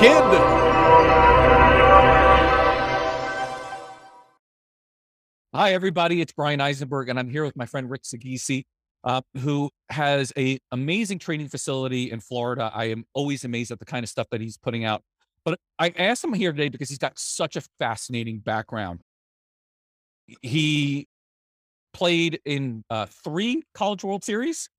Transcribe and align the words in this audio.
Kid. 0.00 0.22
Hi, 5.52 5.74
everybody. 5.74 6.22
It's 6.22 6.32
Brian 6.32 6.58
Eisenberg, 6.58 7.10
and 7.10 7.18
I'm 7.18 7.28
here 7.28 7.44
with 7.44 7.54
my 7.54 7.66
friend 7.66 7.90
Rick 7.90 8.04
Sagisi, 8.04 8.64
uh, 9.04 9.20
who 9.40 9.68
has 9.90 10.32
a 10.38 10.58
amazing 10.72 11.18
training 11.18 11.48
facility 11.48 12.10
in 12.10 12.20
Florida. 12.20 12.70
I 12.74 12.86
am 12.86 13.04
always 13.12 13.44
amazed 13.44 13.72
at 13.72 13.78
the 13.78 13.84
kind 13.84 14.02
of 14.02 14.08
stuff 14.08 14.26
that 14.30 14.40
he's 14.40 14.56
putting 14.56 14.86
out. 14.86 15.02
But 15.44 15.58
I 15.78 15.92
asked 15.98 16.24
him 16.24 16.32
here 16.32 16.52
today 16.52 16.70
because 16.70 16.88
he's 16.88 16.96
got 16.96 17.18
such 17.18 17.56
a 17.56 17.62
fascinating 17.78 18.38
background. 18.38 19.00
He 20.40 21.08
played 21.92 22.40
in 22.46 22.84
uh, 22.88 23.04
three 23.04 23.64
College 23.74 24.02
World 24.02 24.24
Series. 24.24 24.70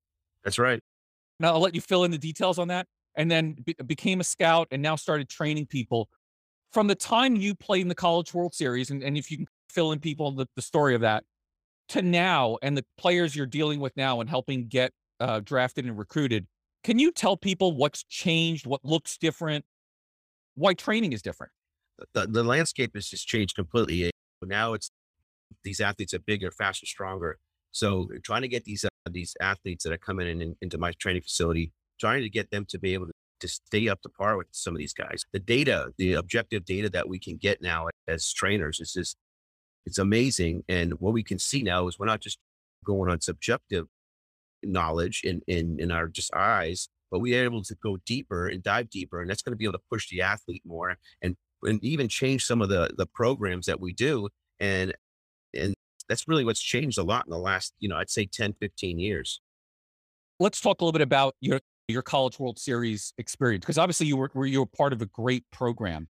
That's 0.42 0.58
right. 0.58 0.80
Now 1.38 1.52
I'll 1.52 1.60
let 1.60 1.76
you 1.76 1.80
fill 1.80 2.02
in 2.02 2.10
the 2.10 2.18
details 2.18 2.58
on 2.58 2.66
that. 2.68 2.88
And 3.14 3.30
then 3.30 3.56
be- 3.64 3.76
became 3.86 4.20
a 4.20 4.24
scout 4.24 4.68
and 4.70 4.80
now 4.82 4.96
started 4.96 5.28
training 5.28 5.66
people. 5.66 6.08
From 6.72 6.86
the 6.86 6.94
time 6.94 7.36
you 7.36 7.54
played 7.54 7.82
in 7.82 7.88
the 7.88 7.94
College 7.94 8.32
World 8.32 8.54
Series, 8.54 8.90
and, 8.90 9.02
and 9.02 9.16
if 9.18 9.30
you 9.30 9.36
can 9.36 9.46
fill 9.68 9.92
in 9.92 9.98
people 9.98 10.30
the, 10.32 10.46
the 10.56 10.62
story 10.62 10.94
of 10.94 11.00
that 11.02 11.24
to 11.88 12.02
now 12.02 12.56
and 12.62 12.76
the 12.76 12.84
players 12.96 13.36
you're 13.36 13.46
dealing 13.46 13.80
with 13.80 13.96
now 13.96 14.20
and 14.20 14.30
helping 14.30 14.66
get 14.68 14.92
uh, 15.20 15.40
drafted 15.40 15.84
and 15.84 15.98
recruited. 15.98 16.46
Can 16.84 16.98
you 16.98 17.12
tell 17.12 17.36
people 17.36 17.76
what's 17.76 18.02
changed, 18.04 18.66
what 18.66 18.84
looks 18.84 19.16
different, 19.18 19.64
why 20.54 20.74
training 20.74 21.12
is 21.12 21.22
different? 21.22 21.52
The, 22.14 22.26
the 22.26 22.42
landscape 22.42 22.92
has 22.94 23.06
just 23.08 23.26
changed 23.28 23.54
completely. 23.54 24.10
Now 24.42 24.72
it's 24.72 24.90
these 25.64 25.80
athletes 25.80 26.14
are 26.14 26.18
bigger, 26.18 26.50
faster, 26.50 26.86
stronger. 26.86 27.38
So 27.70 28.08
trying 28.24 28.42
to 28.42 28.48
get 28.48 28.64
these 28.64 28.84
uh, 28.84 28.88
these 29.10 29.36
athletes 29.40 29.84
that 29.84 29.92
are 29.92 29.98
coming 29.98 30.28
in, 30.28 30.42
in 30.42 30.56
into 30.60 30.78
my 30.78 30.92
training 30.92 31.22
facility, 31.22 31.72
trying 32.02 32.22
to 32.22 32.28
get 32.28 32.50
them 32.50 32.66
to 32.68 32.78
be 32.78 32.94
able 32.94 33.06
to, 33.06 33.12
to 33.40 33.48
stay 33.48 33.88
up 33.88 34.02
to 34.02 34.08
par 34.08 34.36
with 34.36 34.48
some 34.50 34.74
of 34.74 34.78
these 34.78 34.92
guys. 34.92 35.24
The 35.32 35.38
data, 35.38 35.92
the 35.98 36.14
objective 36.14 36.64
data 36.64 36.90
that 36.90 37.08
we 37.08 37.18
can 37.18 37.36
get 37.36 37.62
now 37.62 37.88
as 38.08 38.32
trainers 38.32 38.80
is 38.80 38.92
just 38.92 39.16
it's 39.86 39.98
amazing. 39.98 40.64
And 40.68 40.94
what 40.94 41.12
we 41.12 41.22
can 41.22 41.38
see 41.38 41.62
now 41.62 41.86
is 41.88 41.98
we're 41.98 42.06
not 42.06 42.20
just 42.20 42.38
going 42.84 43.10
on 43.10 43.20
subjective 43.20 43.86
knowledge 44.62 45.22
in, 45.24 45.42
in, 45.46 45.78
in 45.80 45.90
our 45.90 46.08
just 46.08 46.34
eyes, 46.34 46.88
but 47.10 47.20
we're 47.20 47.44
able 47.44 47.62
to 47.62 47.76
go 47.82 47.98
deeper 48.06 48.48
and 48.48 48.62
dive 48.62 48.90
deeper. 48.90 49.20
And 49.20 49.28
that's 49.30 49.42
going 49.42 49.52
to 49.52 49.56
be 49.56 49.64
able 49.64 49.78
to 49.78 49.84
push 49.90 50.08
the 50.08 50.22
athlete 50.22 50.62
more 50.64 50.96
and, 51.20 51.36
and 51.62 51.82
even 51.84 52.08
change 52.08 52.44
some 52.44 52.62
of 52.62 52.68
the, 52.68 52.90
the 52.96 53.06
programs 53.06 53.66
that 53.66 53.80
we 53.80 53.92
do. 53.92 54.28
And, 54.60 54.94
and 55.54 55.74
that's 56.08 56.28
really 56.28 56.44
what's 56.44 56.62
changed 56.62 56.98
a 56.98 57.02
lot 57.02 57.26
in 57.26 57.30
the 57.30 57.38
last, 57.38 57.72
you 57.80 57.88
know, 57.88 57.96
I'd 57.96 58.10
say 58.10 58.26
10, 58.26 58.54
15 58.60 58.98
years. 58.98 59.40
Let's 60.38 60.60
talk 60.60 60.80
a 60.80 60.84
little 60.84 60.92
bit 60.92 61.02
about 61.02 61.34
your, 61.40 61.60
your 61.92 62.02
college 62.02 62.38
world 62.38 62.58
series 62.58 63.12
experience. 63.18 63.64
Cause 63.64 63.78
obviously 63.78 64.06
you 64.06 64.16
were, 64.16 64.46
you 64.46 64.60
were 64.60 64.66
part 64.66 64.92
of 64.92 65.02
a 65.02 65.06
great 65.06 65.44
program. 65.52 66.08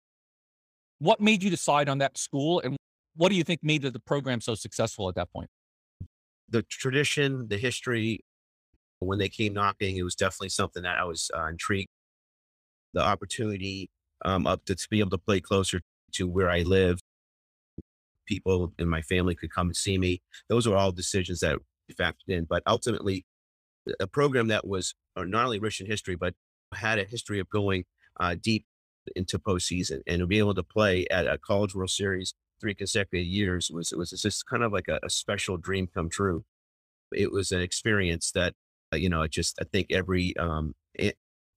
What 0.99 1.19
made 1.19 1.43
you 1.43 1.49
decide 1.49 1.89
on 1.89 1.99
that 1.99 2.17
school 2.17 2.61
and 2.61 2.77
what 3.15 3.29
do 3.29 3.35
you 3.35 3.43
think 3.43 3.61
made 3.63 3.83
the 3.83 3.99
program 3.99 4.41
so 4.41 4.55
successful 4.55 5.09
at 5.09 5.15
that 5.15 5.31
point? 5.31 5.49
The 6.49 6.63
tradition, 6.63 7.47
the 7.47 7.57
history, 7.57 8.21
when 8.99 9.19
they 9.19 9.29
came 9.29 9.53
knocking, 9.53 9.97
it 9.97 10.03
was 10.03 10.15
definitely 10.15 10.49
something 10.49 10.83
that 10.83 10.97
I 10.97 11.03
was 11.03 11.29
uh, 11.35 11.47
intrigued. 11.47 11.89
The 12.93 13.01
opportunity 13.01 13.89
um, 14.23 14.47
up 14.47 14.65
to, 14.65 14.75
to 14.75 14.87
be 14.89 14.99
able 14.99 15.09
to 15.11 15.17
play 15.17 15.41
closer 15.41 15.81
to 16.13 16.27
where 16.27 16.49
I 16.49 16.61
live, 16.61 16.99
people 18.25 18.73
in 18.79 18.87
my 18.87 19.01
family 19.01 19.35
could 19.35 19.51
come 19.51 19.67
and 19.67 19.75
see 19.75 19.97
me. 19.97 20.21
Those 20.49 20.67
were 20.67 20.77
all 20.77 20.91
decisions 20.91 21.39
that 21.41 21.57
factored 21.99 22.29
in. 22.29 22.45
But 22.45 22.63
ultimately, 22.67 23.25
a 23.99 24.07
program 24.07 24.47
that 24.47 24.67
was 24.67 24.95
uh, 25.15 25.23
not 25.23 25.45
only 25.45 25.59
rich 25.59 25.81
in 25.81 25.87
history, 25.87 26.15
but 26.15 26.33
had 26.73 26.99
a 26.99 27.03
history 27.03 27.39
of 27.39 27.49
going 27.49 27.85
uh, 28.19 28.35
deep 28.41 28.65
into 29.15 29.37
postseason 29.37 30.01
and 30.07 30.19
to 30.19 30.27
be 30.27 30.39
able 30.39 30.53
to 30.53 30.63
play 30.63 31.05
at 31.11 31.27
a 31.27 31.37
College 31.37 31.75
World 31.75 31.89
Series 31.89 32.33
three 32.61 32.73
consecutive 32.73 33.27
years 33.27 33.69
was 33.69 33.91
it 33.91 33.97
was 33.97 34.11
just 34.11 34.45
kind 34.45 34.63
of 34.63 34.71
like 34.71 34.87
a, 34.87 34.99
a 35.03 35.09
special 35.09 35.57
dream 35.57 35.87
come 35.93 36.09
true. 36.09 36.45
It 37.11 37.31
was 37.31 37.51
an 37.51 37.61
experience 37.61 38.31
that 38.31 38.53
uh, 38.93 38.97
you 38.97 39.09
know, 39.09 39.23
it 39.23 39.31
just 39.31 39.59
I 39.61 39.65
think 39.65 39.87
every 39.91 40.35
um, 40.37 40.73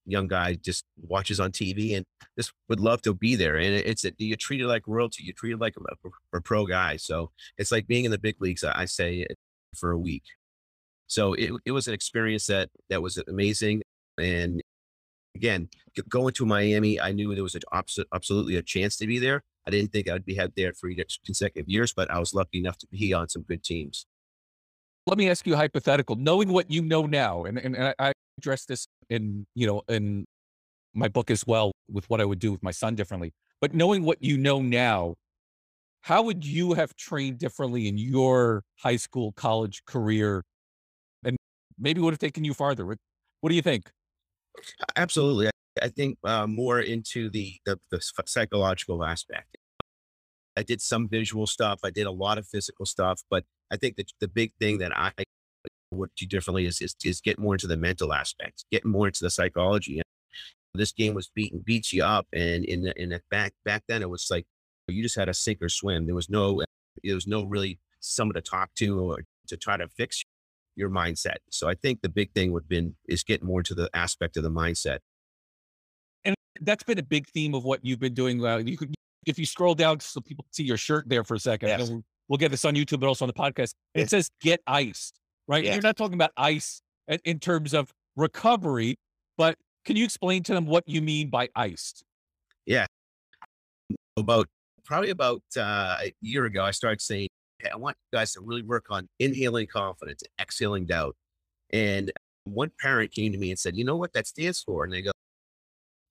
young 0.06 0.28
guy 0.28 0.54
just 0.54 0.84
watches 0.96 1.40
on 1.40 1.52
TV 1.52 1.96
and 1.96 2.06
just 2.38 2.52
would 2.68 2.80
love 2.80 3.02
to 3.02 3.14
be 3.14 3.34
there. 3.34 3.56
And 3.56 3.74
it's 3.74 4.04
a, 4.04 4.12
you 4.18 4.36
treat 4.36 4.60
it 4.60 4.66
like 4.66 4.84
royalty, 4.86 5.24
you 5.24 5.32
treat 5.32 5.52
it 5.52 5.60
like 5.60 5.74
a, 5.76 6.08
a, 6.36 6.40
pro 6.40 6.64
guy. 6.64 6.96
So 6.96 7.30
it's 7.58 7.72
like 7.72 7.86
being 7.86 8.04
in 8.04 8.10
the 8.10 8.18
big 8.18 8.36
leagues. 8.40 8.64
I 8.64 8.84
say 8.86 9.26
for 9.76 9.90
a 9.90 9.98
week. 9.98 10.22
So 11.06 11.34
it, 11.34 11.52
it 11.64 11.72
was 11.72 11.86
an 11.88 11.94
experience 11.94 12.46
that 12.46 12.70
that 12.90 13.02
was 13.02 13.16
amazing. 13.28 13.82
And 14.18 14.62
again, 15.34 15.68
going 16.08 16.34
to 16.34 16.46
Miami, 16.46 17.00
I 17.00 17.12
knew 17.12 17.34
there 17.34 17.42
was 17.42 17.54
a, 17.54 17.60
absolutely 18.12 18.56
a 18.56 18.62
chance 18.62 18.96
to 18.96 19.06
be 19.06 19.18
there. 19.18 19.42
I 19.66 19.70
didn't 19.70 19.92
think 19.92 20.08
I'd 20.08 20.24
be 20.24 20.34
had 20.34 20.52
there 20.56 20.72
for 20.72 20.90
consecutive 21.24 21.68
years, 21.68 21.92
but 21.92 22.10
I 22.10 22.18
was 22.18 22.34
lucky 22.34 22.58
enough 22.58 22.78
to 22.78 22.86
be 22.86 23.12
on 23.12 23.28
some 23.28 23.42
good 23.42 23.62
teams. 23.62 24.06
Let 25.06 25.18
me 25.18 25.28
ask 25.28 25.46
you 25.46 25.54
a 25.54 25.56
hypothetical. 25.56 26.16
Knowing 26.16 26.52
what 26.52 26.70
you 26.70 26.82
know 26.82 27.06
now, 27.06 27.44
and, 27.44 27.58
and, 27.58 27.76
and 27.76 27.94
I 27.98 28.12
address 28.38 28.64
this 28.64 28.86
in 29.08 29.46
you 29.54 29.66
know 29.66 29.82
in 29.88 30.24
my 30.94 31.08
book 31.08 31.30
as 31.30 31.46
well 31.46 31.72
with 31.88 32.08
what 32.10 32.20
I 32.20 32.24
would 32.24 32.38
do 32.38 32.50
with 32.50 32.62
my 32.62 32.70
son 32.70 32.94
differently. 32.94 33.32
But 33.60 33.74
knowing 33.74 34.02
what 34.02 34.22
you 34.22 34.36
know 34.36 34.60
now, 34.60 35.14
how 36.00 36.22
would 36.22 36.44
you 36.44 36.74
have 36.74 36.94
trained 36.96 37.38
differently 37.38 37.86
in 37.88 37.98
your 37.98 38.62
high 38.78 38.96
school, 38.96 39.32
college 39.32 39.84
career, 39.84 40.42
maybe 41.78 42.00
would 42.00 42.12
have 42.12 42.18
taken 42.18 42.44
you 42.44 42.54
farther? 42.54 42.84
What, 42.86 42.98
do 43.48 43.54
you 43.54 43.62
think? 43.62 43.90
Absolutely. 44.96 45.50
I 45.80 45.88
think 45.88 46.18
uh, 46.24 46.46
more 46.46 46.80
into 46.80 47.30
the, 47.30 47.54
the, 47.66 47.78
the 47.90 48.00
psychological 48.26 49.04
aspect. 49.04 49.56
I 50.56 50.62
did 50.62 50.80
some 50.80 51.08
visual 51.08 51.46
stuff. 51.46 51.80
I 51.84 51.90
did 51.90 52.06
a 52.06 52.10
lot 52.10 52.38
of 52.38 52.46
physical 52.46 52.86
stuff, 52.86 53.22
but 53.30 53.44
I 53.70 53.76
think 53.76 53.96
that 53.96 54.10
the 54.20 54.28
big 54.28 54.52
thing 54.58 54.78
that 54.78 54.96
I 54.96 55.12
would 55.90 56.10
do 56.16 56.26
differently 56.26 56.66
is, 56.66 56.80
is, 56.80 56.96
is 57.04 57.20
get 57.20 57.38
more 57.38 57.54
into 57.54 57.66
the 57.66 57.76
mental 57.76 58.12
aspect, 58.12 58.64
get 58.70 58.84
more 58.84 59.06
into 59.06 59.22
the 59.22 59.30
psychology. 59.30 60.00
This 60.74 60.92
game 60.92 61.14
was 61.14 61.30
beating 61.34 61.62
beats 61.64 61.92
you 61.92 62.04
up, 62.04 62.26
and 62.32 62.64
in 62.64 62.82
the, 62.82 63.02
in 63.02 63.08
the 63.10 63.22
back 63.30 63.54
back 63.64 63.82
then 63.88 64.02
it 64.02 64.10
was 64.10 64.26
like 64.30 64.44
you 64.88 65.02
just 65.02 65.16
had 65.16 65.24
to 65.24 65.34
sink 65.34 65.62
or 65.62 65.70
swim. 65.70 66.06
There 66.06 66.14
was 66.14 66.28
no 66.28 66.62
there 67.02 67.14
was 67.14 67.26
no 67.26 67.44
really 67.44 67.78
someone 68.00 68.34
to 68.34 68.42
talk 68.42 68.70
to 68.76 69.00
or 69.00 69.22
to 69.48 69.56
try 69.56 69.76
to 69.76 69.88
fix 69.88 70.22
your 70.76 70.90
mindset. 70.90 71.36
So 71.50 71.68
I 71.68 71.74
think 71.74 72.02
the 72.02 72.08
big 72.08 72.32
thing 72.32 72.52
would 72.52 72.64
have 72.64 72.68
been 72.68 72.94
is 73.08 73.24
getting 73.24 73.46
more 73.46 73.60
into 73.60 73.74
the 73.74 73.90
aspect 73.94 74.36
of 74.36 74.42
the 74.42 74.50
mindset 74.50 74.98
And 76.24 76.34
that's 76.60 76.84
been 76.84 76.98
a 76.98 77.02
big 77.02 77.26
theme 77.28 77.54
of 77.54 77.64
what 77.64 77.84
you've 77.84 77.98
been 77.98 78.14
doing. 78.14 78.44
Uh, 78.44 78.58
you 78.58 78.76
could, 78.76 78.94
if 79.26 79.38
you 79.38 79.46
scroll 79.46 79.74
down 79.74 80.00
so 80.00 80.20
people 80.20 80.44
see 80.52 80.64
your 80.64 80.76
shirt 80.76 81.08
there 81.08 81.24
for 81.24 81.34
a 81.34 81.40
second, 81.40 81.70
yes. 81.70 81.90
we'll, 81.90 82.02
we'll, 82.28 82.38
get 82.38 82.50
this 82.50 82.64
on 82.64 82.74
YouTube, 82.74 83.00
but 83.00 83.06
also 83.06 83.24
on 83.24 83.28
the 83.28 83.34
podcast. 83.34 83.72
It 83.94 84.10
says 84.10 84.30
"Get 84.40 84.60
iced," 84.66 85.18
right? 85.48 85.64
You're 85.64 85.80
not 85.80 85.96
talking 85.96 86.14
about 86.14 86.30
ice 86.36 86.80
in 87.24 87.40
terms 87.40 87.74
of 87.74 87.92
recovery, 88.16 88.96
but 89.36 89.56
can 89.84 89.96
you 89.96 90.04
explain 90.04 90.42
to 90.44 90.54
them 90.54 90.66
what 90.66 90.84
you 90.86 91.00
mean 91.00 91.30
by 91.30 91.48
iced? 91.56 92.04
Yeah, 92.66 92.86
about 94.16 94.48
probably 94.84 95.10
about 95.10 95.42
uh, 95.56 95.96
a 96.00 96.12
year 96.20 96.44
ago, 96.44 96.64
I 96.64 96.70
started 96.70 97.00
saying, 97.00 97.28
"I 97.72 97.76
want 97.76 97.96
you 98.12 98.18
guys 98.18 98.32
to 98.32 98.40
really 98.40 98.62
work 98.62 98.86
on 98.90 99.08
inhaling 99.18 99.66
confidence, 99.66 100.22
exhaling 100.40 100.86
doubt." 100.86 101.16
And 101.70 102.12
one 102.44 102.70
parent 102.80 103.12
came 103.12 103.32
to 103.32 103.38
me 103.38 103.50
and 103.50 103.58
said, 103.58 103.76
"You 103.76 103.84
know 103.84 103.96
what 103.96 104.12
that 104.14 104.26
stands 104.26 104.62
for?" 104.62 104.84
And 104.84 104.92
they 104.92 105.02
go, 105.02 105.12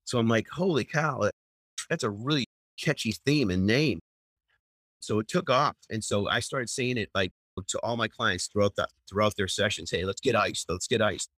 so 0.06 0.20
I'm 0.20 0.28
like, 0.28 0.48
holy 0.48 0.86
cow, 0.86 1.30
that's 1.90 2.04
a 2.04 2.10
really 2.10 2.46
catchy 2.80 3.12
theme 3.26 3.50
and 3.50 3.66
name. 3.66 4.00
So 5.00 5.20
it 5.20 5.28
took 5.28 5.50
off. 5.50 5.76
And 5.90 6.04
so 6.04 6.30
I 6.30 6.40
started 6.40 6.70
saying 6.70 6.98
it 6.98 7.10
like 7.14 7.32
to 7.68 7.80
all 7.80 7.98
my 7.98 8.08
clients 8.08 8.48
throughout 8.48 8.76
the, 8.76 8.88
throughout 9.10 9.36
their 9.36 9.48
sessions. 9.48 9.92
Hey, 9.92 10.06
let's 10.06 10.22
get 10.22 10.36
iced. 10.36 10.70
Let's 10.70 10.88
get 10.88 11.02
iced. 11.02 11.30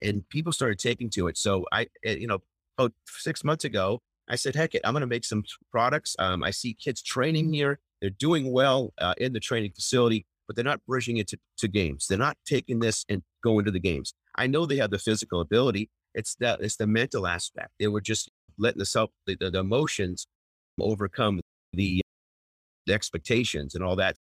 And 0.00 0.28
people 0.28 0.52
started 0.52 0.78
taking 0.78 1.10
to 1.10 1.28
it. 1.28 1.36
So 1.36 1.66
I, 1.72 1.88
eh, 2.04 2.14
you 2.14 2.26
know, 2.26 2.38
about 2.78 2.92
six 3.06 3.44
months 3.44 3.64
ago, 3.64 4.00
I 4.28 4.36
said, 4.36 4.54
heck 4.54 4.74
it, 4.74 4.82
I'm 4.84 4.94
going 4.94 5.02
to 5.02 5.06
make 5.06 5.24
some 5.24 5.44
products. 5.70 6.14
Um, 6.18 6.42
I 6.42 6.50
see 6.50 6.74
kids 6.74 7.02
training 7.02 7.52
here. 7.52 7.80
They're 8.02 8.10
doing 8.10 8.52
well 8.52 8.92
uh, 8.98 9.14
in 9.16 9.32
the 9.32 9.40
training 9.40 9.70
facility, 9.74 10.26
but 10.48 10.56
they're 10.56 10.64
not 10.64 10.84
bridging 10.86 11.18
it 11.18 11.28
to, 11.28 11.38
to 11.58 11.68
games. 11.68 12.08
They're 12.08 12.18
not 12.18 12.36
taking 12.44 12.80
this 12.80 13.04
and 13.08 13.22
going 13.44 13.64
to 13.64 13.70
the 13.70 13.78
games. 13.78 14.12
I 14.36 14.48
know 14.48 14.66
they 14.66 14.78
have 14.78 14.90
the 14.90 14.98
physical 14.98 15.40
ability. 15.40 15.88
It's 16.12 16.34
that 16.40 16.60
it's 16.60 16.76
the 16.76 16.88
mental 16.88 17.28
aspect. 17.28 17.70
They 17.78 17.86
were 17.86 18.00
just 18.00 18.28
letting 18.58 18.80
the 18.80 18.86
self 18.86 19.10
the, 19.26 19.36
the 19.36 19.56
emotions 19.56 20.26
overcome 20.80 21.40
the, 21.72 22.02
the 22.86 22.92
expectations 22.92 23.76
and 23.76 23.84
all 23.84 23.94
that. 23.96 24.16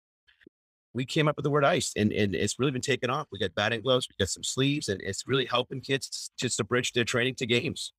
We 0.92 1.06
came 1.06 1.26
up 1.26 1.36
with 1.36 1.44
the 1.44 1.50
word 1.50 1.64
ice 1.64 1.92
and, 1.96 2.12
and 2.12 2.34
it's 2.34 2.58
really 2.58 2.72
been 2.72 2.82
taken 2.82 3.08
off. 3.08 3.28
We 3.32 3.38
got 3.38 3.54
batting 3.54 3.80
gloves, 3.80 4.08
we 4.10 4.22
got 4.22 4.28
some 4.28 4.42
sleeves, 4.42 4.88
and 4.88 5.00
it's 5.00 5.26
really 5.26 5.46
helping 5.46 5.80
kids 5.80 6.30
just 6.38 6.58
to 6.58 6.64
bridge 6.64 6.92
their 6.92 7.04
training 7.04 7.36
to 7.36 7.46
games. 7.46 7.92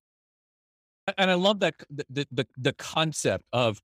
And 1.18 1.32
I 1.32 1.34
love 1.34 1.60
that 1.62 1.74
the 1.90 2.28
the, 2.32 2.48
the 2.56 2.74
concept 2.74 3.46
of 3.52 3.82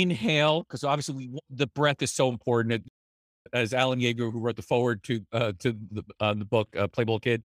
inhale, 0.00 0.62
because 0.62 0.84
obviously 0.84 1.14
we, 1.14 1.38
the 1.50 1.66
breath 1.66 2.02
is 2.02 2.12
so 2.12 2.28
important. 2.28 2.86
As 3.52 3.72
Alan 3.72 4.00
Jaeger, 4.00 4.30
who 4.30 4.40
wrote 4.40 4.56
the 4.56 4.62
forward 4.62 5.02
to 5.04 5.20
uh, 5.32 5.52
to 5.60 5.76
the 5.92 6.04
uh, 6.18 6.34
the 6.34 6.44
book 6.44 6.68
uh, 6.76 6.88
Playboy 6.88 7.18
Kid, 7.20 7.42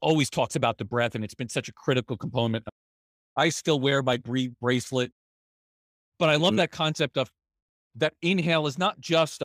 always 0.00 0.28
talks 0.28 0.56
about 0.56 0.78
the 0.78 0.84
breath, 0.84 1.14
and 1.14 1.22
it's 1.24 1.34
been 1.34 1.48
such 1.48 1.68
a 1.68 1.72
critical 1.72 2.16
component 2.16 2.64
I 3.36 3.48
still 3.48 3.80
wear 3.80 4.02
my 4.02 4.16
breathe 4.16 4.52
bracelet, 4.60 5.12
but 6.18 6.28
I 6.28 6.36
love 6.36 6.50
mm-hmm. 6.50 6.56
that 6.58 6.70
concept 6.70 7.16
of 7.16 7.30
that 7.96 8.14
inhale 8.22 8.66
is 8.66 8.78
not 8.78 9.00
just 9.00 9.42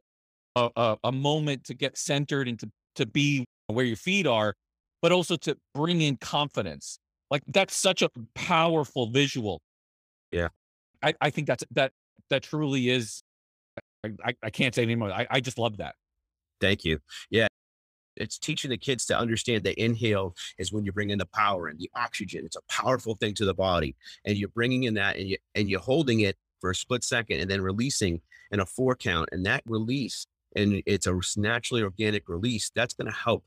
a, 0.56 0.70
a, 0.76 0.98
a 1.06 1.12
moment 1.12 1.66
to 1.66 1.74
get 1.74 1.98
centered 1.98 2.48
and 2.48 2.60
to, 2.60 2.70
to 2.96 3.06
be 3.06 3.46
where 3.68 3.86
your 3.86 3.98
feet 3.98 4.28
are, 4.28 4.54
but 5.02 5.12
also 5.12 5.36
to 5.38 5.58
bring 5.74 6.02
in 6.02 6.18
confidence. 6.18 7.00
Like 7.30 7.44
that's 7.48 7.76
such 7.76 8.02
a 8.02 8.10
powerful 8.36 9.10
visual. 9.10 9.62
Yeah. 10.32 10.50
I, 11.04 11.14
I 11.22 11.30
think 11.30 11.48
that's 11.48 11.64
that 11.72 11.92
that 12.30 12.44
truly 12.44 12.90
is 12.90 13.24
I, 14.24 14.36
I 14.44 14.50
can't 14.50 14.74
say 14.74 14.84
anymore. 14.84 15.12
I, 15.12 15.28
I 15.30 15.40
just 15.40 15.58
love 15.58 15.78
that. 15.78 15.96
Thank 16.60 16.86
you. 16.86 17.00
Yeah. 17.30 17.48
It's 18.16 18.40
teaching 18.40 18.72
the 18.72 18.78
kids 18.78 19.06
to 19.08 19.18
understand 19.18 19.64
that 19.64 19.82
inhale 19.82 20.36
is 20.58 20.74
when 20.74 20.86
you 20.86 20.92
bring 20.92 21.12
in 21.12 21.20
the 21.20 21.28
power 21.28 21.68
and 21.68 21.78
the 21.80 21.90
oxygen. 21.96 22.46
It's 22.46 22.56
a 22.56 22.62
powerful 22.68 23.16
thing 23.16 23.36
to 23.36 23.46
the 23.46 23.54
body. 23.54 23.96
And 24.26 24.38
you're 24.38 24.50
bringing 24.50 24.84
in 24.84 24.96
that 24.96 25.18
and 25.18 25.30
you 25.30 25.38
and 25.54 25.70
you're 25.70 25.80
holding 25.80 26.22
it 26.22 26.36
for 26.60 26.72
a 26.72 26.76
split 26.76 27.04
second 27.04 27.40
and 27.40 27.50
then 27.50 27.62
releasing 27.62 28.22
in 28.52 28.60
a 28.60 28.66
four 28.66 28.96
count. 28.96 29.30
And 29.32 29.46
that 29.46 29.62
release, 29.68 30.26
and 30.56 30.82
it's 30.88 31.06
a 31.06 31.20
naturally 31.38 31.84
organic 31.84 32.28
release, 32.28 32.72
that's 32.74 32.96
going 32.96 33.12
to 33.12 33.18
help 33.18 33.44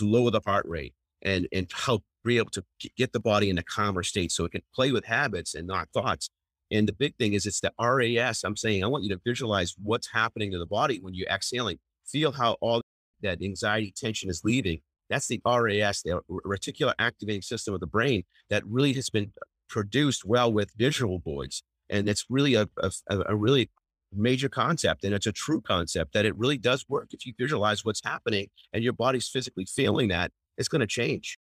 lower 0.00 0.30
the 0.30 0.40
heart 0.44 0.66
rate 0.68 0.94
and 1.22 1.48
and 1.52 1.70
help 1.72 2.04
be 2.22 2.36
able 2.36 2.50
to 2.50 2.62
get 2.96 3.12
the 3.12 3.20
body 3.20 3.48
in 3.48 3.56
a 3.56 3.62
calmer 3.62 4.02
state 4.02 4.30
so 4.30 4.44
it 4.44 4.52
can 4.52 4.62
play 4.74 4.92
with 4.92 5.06
habits 5.06 5.54
and 5.54 5.66
not 5.66 5.88
thoughts. 5.94 6.28
And 6.70 6.86
the 6.86 6.92
big 6.92 7.16
thing 7.16 7.32
is 7.32 7.46
it's 7.46 7.60
the 7.60 7.72
RAS. 7.80 8.44
I'm 8.44 8.56
saying 8.56 8.84
I 8.84 8.86
want 8.86 9.04
you 9.04 9.10
to 9.10 9.20
visualize 9.24 9.74
what's 9.82 10.10
happening 10.12 10.52
to 10.52 10.58
the 10.58 10.66
body 10.66 10.98
when 11.00 11.14
you're 11.14 11.28
exhaling. 11.28 11.78
Feel 12.06 12.32
how 12.32 12.56
all 12.60 12.82
that 13.22 13.42
anxiety 13.42 13.92
tension 13.96 14.30
is 14.30 14.42
leaving. 14.44 14.80
That's 15.08 15.26
the 15.26 15.40
RAS, 15.44 16.02
the 16.02 16.20
reticular 16.30 16.94
activating 16.98 17.42
system 17.42 17.74
of 17.74 17.80
the 17.80 17.86
brain 17.86 18.22
that 18.48 18.64
really 18.66 18.92
has 18.94 19.10
been 19.10 19.32
produced 19.68 20.24
well 20.24 20.52
with 20.52 20.70
visual 20.76 21.18
boards. 21.18 21.62
And 21.88 22.08
it's 22.08 22.24
really 22.30 22.54
a, 22.54 22.68
a, 22.78 22.90
a 23.26 23.34
really 23.34 23.70
major 24.12 24.48
concept. 24.48 25.04
And 25.04 25.12
it's 25.12 25.26
a 25.26 25.32
true 25.32 25.60
concept 25.60 26.12
that 26.12 26.24
it 26.24 26.36
really 26.36 26.58
does 26.58 26.84
work. 26.88 27.08
If 27.12 27.26
you 27.26 27.32
visualize 27.36 27.84
what's 27.84 28.02
happening 28.04 28.48
and 28.72 28.84
your 28.84 28.92
body's 28.92 29.28
physically 29.28 29.66
feeling 29.66 30.08
that, 30.08 30.30
it's 30.56 30.68
going 30.68 30.80
to 30.80 30.86
change. 30.86 31.38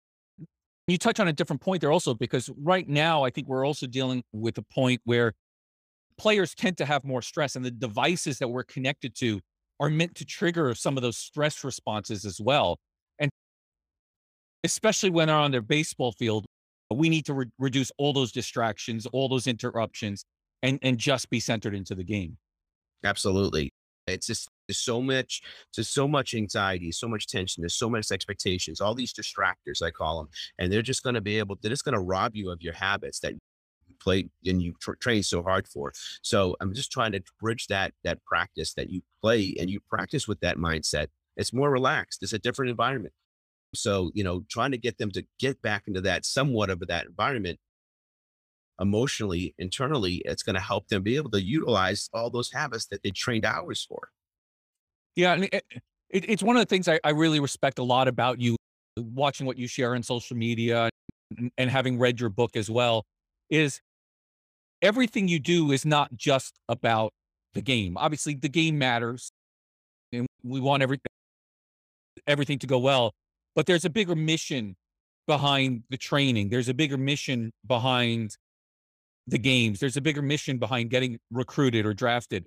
You 0.86 0.98
touch 0.98 1.18
on 1.18 1.26
a 1.26 1.32
different 1.32 1.60
point 1.60 1.80
there 1.80 1.90
also, 1.90 2.14
because 2.14 2.48
right 2.56 2.88
now, 2.88 3.24
I 3.24 3.30
think 3.30 3.48
we're 3.48 3.66
also 3.66 3.86
dealing 3.86 4.22
with 4.32 4.56
a 4.58 4.62
point 4.62 5.00
where 5.04 5.32
players 6.16 6.54
tend 6.54 6.78
to 6.78 6.86
have 6.86 7.04
more 7.04 7.22
stress 7.22 7.56
and 7.56 7.64
the 7.64 7.70
devices 7.70 8.38
that 8.38 8.48
we're 8.48 8.64
connected 8.64 9.14
to 9.16 9.40
are 9.80 9.90
meant 9.90 10.14
to 10.14 10.24
trigger 10.24 10.74
some 10.74 10.96
of 10.96 11.02
those 11.02 11.18
stress 11.18 11.64
responses 11.64 12.24
as 12.24 12.40
well. 12.40 12.78
And 13.18 13.30
especially 14.64 15.10
when 15.10 15.26
they're 15.26 15.36
on 15.36 15.50
their 15.50 15.60
baseball 15.60 16.12
field, 16.12 16.46
we 16.94 17.08
need 17.08 17.26
to 17.26 17.34
re- 17.34 17.50
reduce 17.58 17.90
all 17.98 18.12
those 18.12 18.30
distractions, 18.30 19.06
all 19.06 19.28
those 19.28 19.46
interruptions, 19.46 20.24
and, 20.62 20.78
and 20.82 20.98
just 20.98 21.28
be 21.30 21.40
centered 21.40 21.74
into 21.74 21.94
the 21.94 22.04
game. 22.04 22.38
Absolutely. 23.04 23.70
It's 24.06 24.28
just 24.28 24.48
there's 24.68 24.78
so 24.78 25.00
much, 25.00 25.42
there's 25.74 25.88
so 25.88 26.08
much 26.08 26.34
anxiety, 26.34 26.92
so 26.92 27.08
much 27.08 27.26
tension, 27.26 27.62
there's 27.62 27.74
so 27.74 27.90
much 27.90 28.10
expectations, 28.10 28.80
all 28.80 28.94
these 28.94 29.12
distractors, 29.12 29.82
I 29.82 29.90
call 29.90 30.18
them, 30.18 30.28
and 30.58 30.72
they're 30.72 30.82
just 30.82 31.02
going 31.02 31.14
to 31.14 31.20
be 31.20 31.38
able, 31.38 31.58
they're 31.60 31.70
just 31.70 31.84
going 31.84 31.94
to 31.94 32.00
rob 32.00 32.34
you 32.34 32.50
of 32.50 32.62
your 32.62 32.74
habits 32.74 33.20
that 33.20 33.32
you 33.32 33.38
play 34.00 34.28
and 34.44 34.62
you 34.62 34.74
tra- 34.80 34.96
train 34.98 35.22
so 35.22 35.42
hard 35.42 35.66
for. 35.68 35.92
So 36.22 36.56
I'm 36.60 36.74
just 36.74 36.92
trying 36.92 37.12
to 37.12 37.22
bridge 37.40 37.66
that 37.68 37.92
that 38.04 38.22
practice 38.24 38.74
that 38.74 38.90
you 38.90 39.02
play 39.20 39.54
and 39.58 39.70
you 39.70 39.80
practice 39.88 40.28
with 40.28 40.40
that 40.40 40.56
mindset. 40.56 41.08
It's 41.36 41.52
more 41.52 41.70
relaxed. 41.70 42.22
It's 42.22 42.32
a 42.32 42.38
different 42.38 42.70
environment. 42.70 43.14
So 43.74 44.10
you 44.14 44.24
know, 44.24 44.44
trying 44.48 44.70
to 44.72 44.78
get 44.78 44.98
them 44.98 45.10
to 45.12 45.24
get 45.38 45.60
back 45.62 45.84
into 45.86 46.00
that 46.02 46.24
somewhat 46.24 46.70
of 46.70 46.80
that 46.88 47.06
environment 47.06 47.58
emotionally, 48.80 49.54
internally, 49.58 50.22
it's 50.24 50.42
going 50.42 50.54
to 50.54 50.60
help 50.60 50.88
them 50.88 51.02
be 51.02 51.16
able 51.16 51.30
to 51.30 51.42
utilize 51.42 52.08
all 52.12 52.30
those 52.30 52.52
habits 52.52 52.86
that 52.86 53.02
they 53.02 53.10
trained 53.10 53.44
hours 53.44 53.84
for. 53.88 54.10
Yeah, 55.16 55.32
and 55.32 55.44
it, 55.44 55.64
it, 56.10 56.30
it's 56.30 56.42
one 56.42 56.56
of 56.56 56.60
the 56.60 56.66
things 56.66 56.88
I, 56.88 57.00
I, 57.02 57.10
really 57.10 57.40
respect 57.40 57.78
a 57.78 57.82
lot 57.82 58.06
about 58.06 58.38
you, 58.38 58.56
watching 58.96 59.46
what 59.46 59.56
you 59.56 59.66
share 59.66 59.94
on 59.94 60.02
social 60.02 60.36
media 60.36 60.90
and, 61.36 61.50
and 61.56 61.70
having 61.70 61.98
read 61.98 62.20
your 62.20 62.28
book 62.28 62.54
as 62.54 62.70
well, 62.70 63.04
is 63.50 63.80
everything 64.82 65.26
you 65.26 65.38
do 65.38 65.72
is 65.72 65.84
not 65.86 66.14
just 66.14 66.58
about 66.68 67.12
the 67.54 67.62
game. 67.62 67.96
Obviously, 67.96 68.34
the 68.34 68.48
game 68.48 68.78
matters, 68.78 69.32
and 70.12 70.26
we 70.44 70.60
want 70.60 70.82
everything 70.82 71.06
everything 72.26 72.58
to 72.58 72.66
go 72.66 72.78
well. 72.78 73.12
But 73.54 73.66
there's 73.66 73.84
a 73.84 73.90
bigger 73.90 74.14
mission 74.14 74.76
behind 75.26 75.84
the 75.90 75.96
training. 75.96 76.50
There's 76.50 76.68
a 76.68 76.74
bigger 76.74 76.98
mission 76.98 77.52
behind 77.66 78.36
the 79.26 79.38
games. 79.38 79.80
There's 79.80 79.96
a 79.96 80.00
bigger 80.00 80.22
mission 80.22 80.58
behind 80.58 80.90
getting 80.90 81.18
recruited 81.30 81.86
or 81.86 81.94
drafted. 81.94 82.46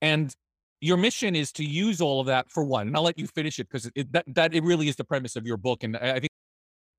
And 0.00 0.34
your 0.80 0.96
mission 0.96 1.34
is 1.34 1.52
to 1.52 1.64
use 1.64 2.00
all 2.00 2.20
of 2.20 2.26
that 2.26 2.50
for 2.50 2.64
one. 2.64 2.88
And 2.88 2.96
I'll 2.96 3.02
let 3.02 3.18
you 3.18 3.26
finish 3.26 3.58
it 3.58 3.68
because 3.68 3.90
that, 4.10 4.24
that 4.26 4.54
it 4.54 4.62
really 4.62 4.88
is 4.88 4.96
the 4.96 5.04
premise 5.04 5.36
of 5.36 5.46
your 5.46 5.56
book. 5.56 5.84
And 5.84 5.96
I, 5.96 6.20
think 6.20 6.28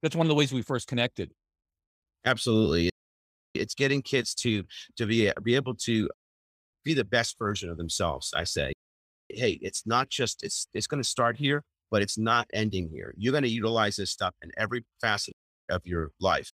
that's 0.02 0.16
one 0.16 0.26
of 0.26 0.30
the 0.30 0.36
ways 0.36 0.52
we 0.52 0.62
first 0.62 0.88
connected. 0.88 1.32
Absolutely. 2.26 2.90
It's 3.54 3.76
getting 3.76 4.02
kids 4.02 4.36
to 4.36 4.64
to 4.98 5.06
be 5.06 5.32
be 5.44 5.56
able 5.56 5.76
to 5.76 6.10
be 6.84 6.94
the 6.94 7.06
best 7.06 7.38
version 7.40 7.70
of 7.70 7.78
themselves. 7.78 8.34
I 8.36 8.44
say, 8.44 8.74
hey, 9.30 9.60
it's 9.62 9.84
not 9.86 10.10
just 10.10 10.44
it's 10.44 10.68
it's 10.74 10.88
going 10.88 11.02
to 11.02 11.08
start 11.08 11.38
here, 11.38 11.64
but 11.90 12.02
it's 12.02 12.18
not 12.18 12.48
ending 12.54 12.90
here. 12.94 13.14
You're 13.18 13.32
going 13.32 13.44
to 13.44 13.50
utilize 13.50 13.96
this 13.96 14.12
stuff 14.12 14.36
in 14.42 14.52
every 14.58 14.86
facet 15.02 15.34
of 15.70 15.82
your 15.86 16.12
life. 16.20 16.52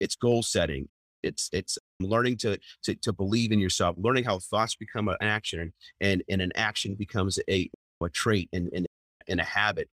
It's 0.00 0.16
goal 0.16 0.42
setting. 0.42 0.88
It's 1.22 1.50
it's 1.52 1.78
um, 2.00 2.08
learning 2.08 2.36
to, 2.38 2.58
to, 2.84 2.94
to 2.94 3.12
believe 3.12 3.52
in 3.52 3.58
yourself, 3.58 3.96
learning 3.98 4.24
how 4.24 4.38
thoughts 4.38 4.76
become 4.76 5.08
an 5.08 5.16
action 5.20 5.72
and, 6.00 6.22
and 6.28 6.40
an 6.40 6.52
action 6.54 6.94
becomes 6.94 7.38
a, 7.50 7.70
a 8.02 8.08
trait 8.08 8.48
and, 8.52 8.70
and, 8.72 8.86
and 9.28 9.40
a 9.40 9.44
habit 9.44 9.88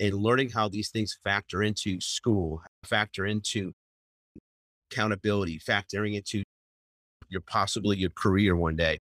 and 0.00 0.14
learning 0.14 0.48
how 0.48 0.68
these 0.68 0.88
things 0.88 1.18
factor 1.22 1.62
into 1.62 2.00
school, 2.00 2.62
factor 2.84 3.26
into 3.26 3.72
accountability, 4.90 5.58
factoring 5.58 6.14
into 6.16 6.42
your 7.28 7.42
possibly 7.42 7.98
your 7.98 8.10
career 8.10 8.56
one 8.56 8.76
day. 8.76 8.98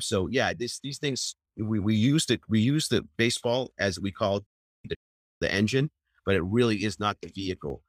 So 0.00 0.28
yeah, 0.28 0.52
this, 0.54 0.78
these 0.82 0.98
things, 0.98 1.34
we, 1.56 1.80
we 1.80 1.94
used 1.94 2.30
it, 2.30 2.40
we 2.48 2.60
use 2.60 2.88
the 2.88 3.04
baseball 3.16 3.72
as 3.78 3.98
we 3.98 4.12
call 4.12 4.42
the, 4.84 4.94
the 5.40 5.52
engine, 5.52 5.90
but 6.24 6.36
it 6.36 6.42
really 6.44 6.84
is 6.84 7.00
not 7.00 7.16
the 7.20 7.30
vehicle 7.34 7.82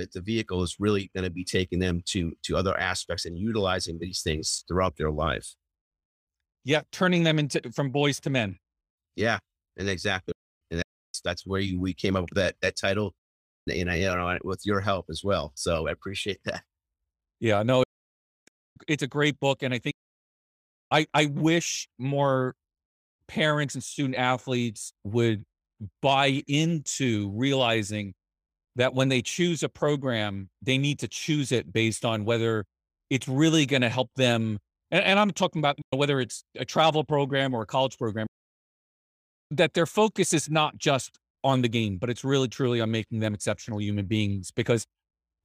but 0.00 0.12
the 0.12 0.20
vehicle 0.22 0.62
is 0.62 0.76
really 0.78 1.10
going 1.14 1.24
to 1.24 1.30
be 1.30 1.44
taking 1.44 1.78
them 1.78 2.00
to 2.06 2.32
to 2.42 2.56
other 2.56 2.78
aspects 2.78 3.26
and 3.26 3.38
utilizing 3.38 3.98
these 4.00 4.22
things 4.22 4.64
throughout 4.66 4.96
their 4.96 5.10
life. 5.10 5.54
Yeah, 6.64 6.82
turning 6.90 7.22
them 7.24 7.38
into 7.38 7.70
from 7.72 7.90
boys 7.90 8.18
to 8.20 8.30
men. 8.30 8.58
Yeah, 9.14 9.38
and 9.76 9.90
exactly, 9.90 10.32
and 10.70 10.78
that's 10.78 11.20
that's 11.22 11.46
where 11.46 11.60
you, 11.60 11.78
we 11.78 11.92
came 11.92 12.16
up 12.16 12.22
with 12.22 12.36
that 12.36 12.54
that 12.62 12.76
title, 12.76 13.14
and 13.70 13.90
I 13.90 13.96
you 13.96 14.06
know 14.06 14.38
with 14.42 14.62
your 14.64 14.80
help 14.80 15.06
as 15.10 15.22
well. 15.22 15.52
So 15.54 15.86
I 15.86 15.92
appreciate 15.92 16.40
that. 16.44 16.62
Yeah, 17.40 17.62
no, 17.62 17.84
it's 18.88 19.02
a 19.02 19.06
great 19.06 19.38
book, 19.38 19.62
and 19.62 19.74
I 19.74 19.78
think 19.80 19.96
I 20.90 21.06
I 21.12 21.26
wish 21.26 21.88
more 21.98 22.54
parents 23.28 23.74
and 23.74 23.84
student 23.84 24.16
athletes 24.16 24.94
would 25.04 25.44
buy 26.00 26.42
into 26.46 27.30
realizing 27.34 28.14
that 28.76 28.94
when 28.94 29.08
they 29.08 29.22
choose 29.22 29.62
a 29.62 29.68
program, 29.68 30.48
they 30.62 30.78
need 30.78 30.98
to 31.00 31.08
choose 31.08 31.52
it 31.52 31.72
based 31.72 32.04
on 32.04 32.24
whether 32.24 32.64
it's 33.10 33.28
really 33.28 33.66
going 33.66 33.82
to 33.82 33.88
help 33.88 34.10
them. 34.16 34.58
And, 34.90 35.04
and, 35.04 35.18
I'm 35.18 35.30
talking 35.32 35.60
about 35.60 35.78
whether 35.90 36.20
it's 36.20 36.44
a 36.56 36.64
travel 36.64 37.04
program 37.04 37.54
or 37.54 37.62
a 37.62 37.66
college 37.66 37.98
program, 37.98 38.26
that 39.50 39.74
their 39.74 39.86
focus 39.86 40.32
is 40.32 40.48
not 40.48 40.78
just 40.78 41.18
on 41.42 41.62
the 41.62 41.68
game, 41.68 41.96
but 41.96 42.10
it's 42.10 42.24
really 42.24 42.48
truly 42.48 42.80
on 42.80 42.90
making 42.90 43.18
them 43.18 43.34
exceptional 43.34 43.80
human 43.80 44.06
beings. 44.06 44.50
Because 44.50 44.84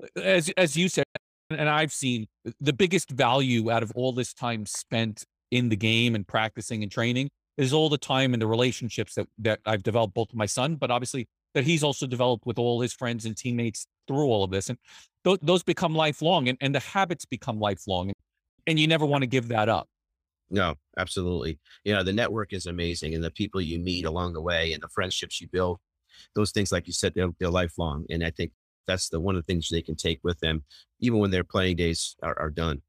uh, 0.04 0.22
as, 0.22 0.50
as 0.58 0.78
you 0.78 0.90
said, 0.90 1.06
and 1.50 1.70
I've 1.70 1.94
seen 1.94 2.28
the 2.60 2.74
biggest 2.74 3.12
value 3.12 3.72
out 3.72 3.84
of 3.84 3.92
all 3.96 4.12
this 4.14 4.34
time 4.34 4.66
spent 4.66 5.24
in 5.52 5.70
the 5.70 5.76
game 5.76 6.16
and 6.16 6.28
practicing 6.28 6.84
and 6.84 6.92
training 6.92 7.30
is 7.58 7.72
all 7.72 7.88
the 7.88 7.98
time 7.98 8.34
and 8.34 8.42
the 8.42 8.48
relationships 8.48 9.16
that, 9.16 9.28
that 9.40 9.60
I've 9.66 9.84
developed 9.84 10.14
both 10.14 10.30
with 10.30 10.38
my 10.38 10.48
son, 10.48 10.76
but 10.76 10.92
obviously 10.92 11.28
that 11.56 11.64
he's 11.64 11.84
also 11.84 12.06
developed 12.06 12.46
with 12.46 12.60
all 12.60 12.82
his 12.82 12.94
friends 12.94 13.26
and 13.26 13.36
teammates 13.36 13.88
through 14.08 14.26
all 14.26 14.44
of 14.44 14.52
this. 14.52 14.70
And 14.70 14.78
th- 15.24 15.40
those 15.42 15.64
become 15.64 15.96
lifelong 15.96 16.48
and, 16.50 16.58
and 16.62 16.76
the 16.76 16.80
habits 16.80 17.26
become 17.26 17.60
lifelong. 17.60 18.10
And, 18.10 18.16
and 18.68 18.80
you 18.80 18.88
never 18.88 19.06
want 19.06 19.24
to 19.24 19.28
give 19.28 19.48
that 19.48 19.70
up. 19.70 19.88
No, 20.52 20.76
absolutely. 20.98 21.58
You 21.84 21.94
know, 21.94 22.04
the 22.04 22.14
network 22.14 22.54
is 22.54 22.68
amazing 22.68 23.16
and 23.16 23.24
the 23.24 23.32
people 23.32 23.62
you 23.62 23.80
meet 23.80 24.06
along 24.06 24.34
the 24.34 24.42
way 24.42 24.74
and 24.74 24.84
the 24.84 24.90
friendships 24.90 25.42
you 25.42 25.48
build, 25.48 25.80
those 26.36 26.52
things, 26.52 26.72
like 26.72 26.88
you 26.88 26.94
said, 26.94 27.14
they're, 27.16 27.32
they're 27.40 27.50
lifelong. 27.50 28.06
And 28.10 28.24
I 28.24 28.30
think 28.30 28.52
that's 28.86 29.10
the 29.10 29.20
one 29.20 29.36
of 29.36 29.42
the 29.44 29.52
things 29.52 29.70
they 29.70 29.82
can 29.82 29.96
take 29.96 30.20
with 30.24 30.40
them, 30.42 30.64
even 31.00 31.20
when 31.20 31.32
their 31.32 31.44
playing 31.44 31.78
days 31.78 32.16
are, 32.22 32.38
are 32.38 32.52
done. 32.52 32.82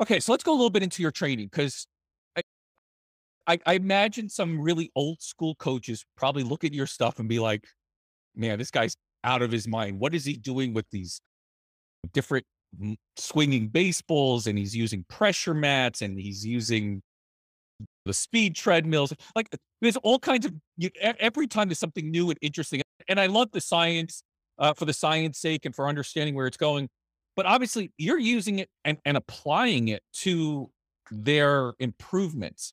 Okay, 0.00 0.20
so 0.20 0.30
let's 0.32 0.44
go 0.44 0.52
a 0.52 0.54
little 0.54 0.70
bit 0.70 0.82
into 0.82 1.02
your 1.02 1.10
training 1.10 1.48
because 1.50 1.86
I, 3.46 3.58
I 3.66 3.74
imagine 3.74 4.28
some 4.28 4.60
really 4.60 4.90
old 4.96 5.20
school 5.20 5.54
coaches 5.56 6.04
probably 6.16 6.42
look 6.42 6.64
at 6.64 6.72
your 6.72 6.86
stuff 6.86 7.18
and 7.18 7.28
be 7.28 7.38
like, 7.38 7.66
man, 8.34 8.58
this 8.58 8.70
guy's 8.70 8.96
out 9.22 9.42
of 9.42 9.50
his 9.50 9.68
mind. 9.68 9.98
What 9.98 10.14
is 10.14 10.24
he 10.24 10.34
doing 10.34 10.72
with 10.74 10.86
these 10.90 11.20
different 12.12 12.46
swinging 13.16 13.68
baseballs 13.68 14.46
and 14.46 14.58
he's 14.58 14.74
using 14.74 15.04
pressure 15.08 15.54
mats 15.54 16.02
and 16.02 16.18
he's 16.18 16.44
using 16.44 17.02
the 18.04 18.14
speed 18.14 18.54
treadmills. 18.54 19.12
Like 19.34 19.48
there's 19.80 19.96
all 19.98 20.18
kinds 20.18 20.46
of 20.46 20.54
you, 20.76 20.90
every 21.00 21.46
time 21.46 21.68
there's 21.68 21.78
something 21.78 22.10
new 22.10 22.30
and 22.30 22.38
interesting. 22.42 22.82
And 23.08 23.20
I 23.20 23.26
love 23.26 23.50
the 23.52 23.60
science 23.60 24.22
uh, 24.58 24.74
for 24.74 24.84
the 24.84 24.92
science 24.92 25.38
sake 25.38 25.64
and 25.64 25.74
for 25.74 25.88
understanding 25.88 26.34
where 26.34 26.46
it's 26.46 26.56
going. 26.56 26.88
But 27.36 27.46
obviously, 27.46 27.92
you're 27.98 28.18
using 28.18 28.60
it 28.60 28.68
and, 28.84 28.98
and 29.04 29.16
applying 29.16 29.88
it 29.88 30.02
to 30.20 30.70
their 31.10 31.72
improvements. 31.80 32.72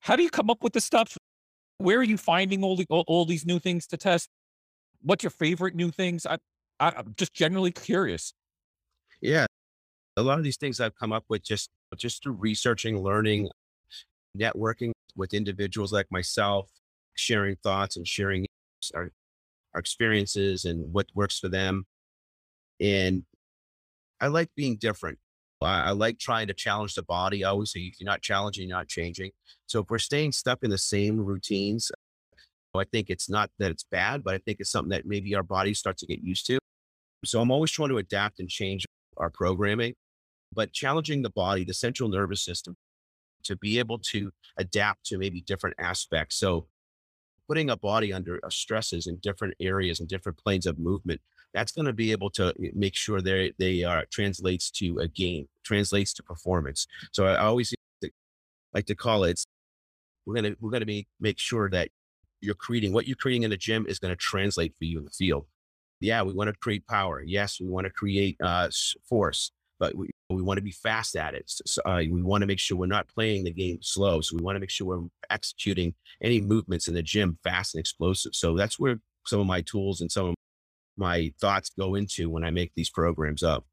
How 0.00 0.16
do 0.16 0.22
you 0.22 0.30
come 0.30 0.50
up 0.50 0.62
with 0.62 0.72
the 0.72 0.80
stuff? 0.80 1.16
Where 1.78 1.98
are 1.98 2.04
you 2.04 2.16
finding 2.16 2.62
all 2.62 2.76
the 2.76 2.86
all, 2.90 3.04
all 3.06 3.24
these 3.24 3.46
new 3.46 3.58
things 3.58 3.86
to 3.88 3.96
test? 3.96 4.28
What's 5.02 5.22
your 5.22 5.30
favorite 5.30 5.74
new 5.74 5.90
things? 5.90 6.26
I, 6.26 6.38
I 6.78 6.92
I'm 6.96 7.14
just 7.16 7.32
generally 7.32 7.72
curious. 7.72 8.32
Yeah, 9.20 9.46
a 10.16 10.22
lot 10.22 10.38
of 10.38 10.44
these 10.44 10.56
things 10.56 10.80
I've 10.80 10.94
come 10.94 11.12
up 11.12 11.24
with 11.28 11.42
just 11.42 11.70
just 11.96 12.22
through 12.22 12.34
researching, 12.34 13.02
learning, 13.02 13.48
networking 14.38 14.92
with 15.16 15.34
individuals 15.34 15.92
like 15.92 16.06
myself, 16.10 16.70
sharing 17.14 17.56
thoughts 17.56 17.96
and 17.96 18.06
sharing 18.06 18.46
our, 18.94 19.10
our 19.74 19.80
experiences 19.80 20.64
and 20.64 20.92
what 20.92 21.06
works 21.14 21.38
for 21.38 21.48
them. 21.48 21.84
And 22.80 23.24
I 24.20 24.28
like 24.28 24.48
being 24.56 24.76
different. 24.76 25.18
I, 25.62 25.82
I 25.82 25.90
like 25.90 26.18
trying 26.18 26.46
to 26.48 26.54
challenge 26.54 26.94
the 26.94 27.02
body. 27.02 27.44
Always 27.44 27.72
if 27.74 28.00
you're 28.00 28.06
not 28.06 28.22
challenging, 28.22 28.68
you're 28.68 28.76
not 28.76 28.88
changing. 28.88 29.30
So 29.66 29.80
if 29.80 29.90
we're 29.90 29.98
staying 29.98 30.32
stuck 30.32 30.60
in 30.62 30.70
the 30.70 30.78
same 30.78 31.18
routines, 31.20 31.90
I 32.74 32.84
think 32.84 33.10
it's 33.10 33.28
not 33.28 33.50
that 33.58 33.70
it's 33.70 33.84
bad, 33.90 34.22
but 34.22 34.34
I 34.34 34.38
think 34.38 34.58
it's 34.60 34.70
something 34.70 34.90
that 34.90 35.06
maybe 35.06 35.34
our 35.34 35.42
bodies 35.42 35.78
start 35.78 35.96
to 35.98 36.06
get 36.06 36.22
used 36.22 36.46
to. 36.46 36.58
So 37.24 37.40
I'm 37.40 37.50
always 37.50 37.70
trying 37.70 37.90
to 37.90 37.98
adapt 37.98 38.40
and 38.40 38.48
change 38.48 38.86
our 39.16 39.30
programming, 39.30 39.94
but 40.52 40.72
challenging 40.72 41.22
the 41.22 41.30
body, 41.30 41.64
the 41.64 41.74
central 41.74 42.08
nervous 42.08 42.44
system, 42.44 42.76
to 43.44 43.56
be 43.56 43.78
able 43.78 43.98
to 43.98 44.30
adapt 44.56 45.04
to 45.06 45.18
maybe 45.18 45.40
different 45.40 45.76
aspects. 45.78 46.36
So 46.36 46.68
putting 47.48 47.68
a 47.68 47.76
body 47.76 48.12
under 48.12 48.38
uh, 48.44 48.50
stresses 48.50 49.06
in 49.06 49.16
different 49.16 49.54
areas 49.60 49.98
and 49.98 50.08
different 50.08 50.38
planes 50.38 50.66
of 50.66 50.78
movement, 50.78 51.20
that's 51.54 51.72
going 51.72 51.86
to 51.86 51.92
be 51.92 52.12
able 52.12 52.30
to 52.30 52.54
eh, 52.62 52.70
make 52.74 52.94
sure 52.94 53.20
they 53.20 53.52
they 53.58 53.84
are 53.84 54.04
translates 54.10 54.70
to 54.72 54.98
a 54.98 55.08
game, 55.08 55.48
translates 55.64 56.12
to 56.14 56.22
performance. 56.22 56.86
So 57.12 57.26
I 57.26 57.38
always 57.38 57.74
like 58.72 58.86
to 58.86 58.94
call 58.94 59.24
it. 59.24 59.42
We're 60.26 60.34
gonna 60.34 60.54
we're 60.60 60.70
gonna 60.70 60.86
be, 60.86 61.08
make 61.18 61.38
sure 61.38 61.70
that 61.70 61.88
you're 62.40 62.54
creating 62.54 62.92
what 62.92 63.06
you're 63.06 63.16
creating 63.16 63.42
in 63.42 63.50
the 63.50 63.56
gym 63.56 63.86
is 63.88 63.98
going 63.98 64.12
to 64.12 64.16
translate 64.16 64.74
for 64.78 64.84
you 64.84 64.98
in 64.98 65.04
the 65.04 65.10
field. 65.10 65.46
Yeah, 66.00 66.22
we 66.22 66.32
want 66.32 66.48
to 66.48 66.56
create 66.60 66.86
power. 66.86 67.22
Yes, 67.22 67.60
we 67.60 67.66
want 67.68 67.84
to 67.84 67.90
create 67.90 68.36
uh, 68.42 68.70
force 69.06 69.50
but 69.80 69.96
we, 69.96 70.10
we 70.28 70.42
want 70.42 70.58
to 70.58 70.62
be 70.62 70.70
fast 70.70 71.16
at 71.16 71.34
it. 71.34 71.44
So, 71.48 71.80
uh, 71.86 72.02
we 72.08 72.22
want 72.22 72.42
to 72.42 72.46
make 72.46 72.60
sure 72.60 72.76
we're 72.76 72.86
not 72.86 73.08
playing 73.08 73.44
the 73.44 73.50
game 73.50 73.78
slow. 73.80 74.20
So 74.20 74.36
we 74.36 74.42
want 74.42 74.56
to 74.56 74.60
make 74.60 74.70
sure 74.70 74.86
we're 74.86 75.08
executing 75.30 75.94
any 76.22 76.40
movements 76.40 76.86
in 76.86 76.94
the 76.94 77.02
gym 77.02 77.38
fast 77.42 77.74
and 77.74 77.80
explosive. 77.80 78.34
So 78.34 78.56
that's 78.56 78.78
where 78.78 79.00
some 79.26 79.40
of 79.40 79.46
my 79.46 79.62
tools 79.62 80.02
and 80.02 80.12
some 80.12 80.26
of 80.26 80.34
my 81.00 81.32
thoughts 81.40 81.70
go 81.76 81.94
into 81.96 82.30
when 82.30 82.44
I 82.44 82.50
make 82.50 82.72
these 82.76 82.90
programs 82.90 83.42
up. 83.42 83.64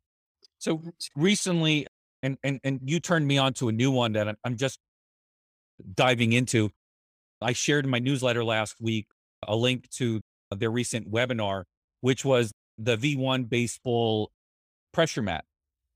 So 0.57 0.81
recently, 1.15 1.85
and 2.23 2.37
and 2.43 2.59
and 2.63 2.79
you 2.83 2.99
turned 2.99 3.27
me 3.27 3.37
on 3.37 3.53
to 3.55 3.69
a 3.69 3.71
new 3.71 3.91
one 3.91 4.13
that 4.13 4.35
I'm 4.43 4.55
just 4.55 4.79
diving 5.93 6.33
into. 6.33 6.71
I 7.39 7.53
shared 7.53 7.85
in 7.85 7.91
my 7.91 7.99
newsletter 7.99 8.43
last 8.43 8.77
week 8.81 9.05
a 9.47 9.55
link 9.55 9.89
to 9.91 10.21
their 10.49 10.71
recent 10.71 11.11
webinar, 11.11 11.65
which 12.01 12.25
was 12.25 12.51
the 12.79 12.97
V1 12.97 13.47
baseball 13.47 14.31
pressure 14.91 15.21
mat. 15.21 15.45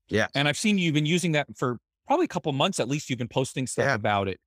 Yeah. 0.08 0.28
And 0.34 0.46
I've 0.46 0.58
seen 0.58 0.78
you've 0.78 0.94
been 0.94 1.06
using 1.06 1.32
that 1.32 1.48
for 1.56 1.78
probably 2.06 2.26
a 2.26 2.28
couple 2.28 2.52
months 2.52 2.78
at 2.78 2.88
least. 2.88 3.10
You've 3.10 3.18
been 3.18 3.26
posting 3.26 3.66
stuff 3.66 3.86
yeah. 3.86 3.94
about 3.94 4.28
it. 4.28 4.38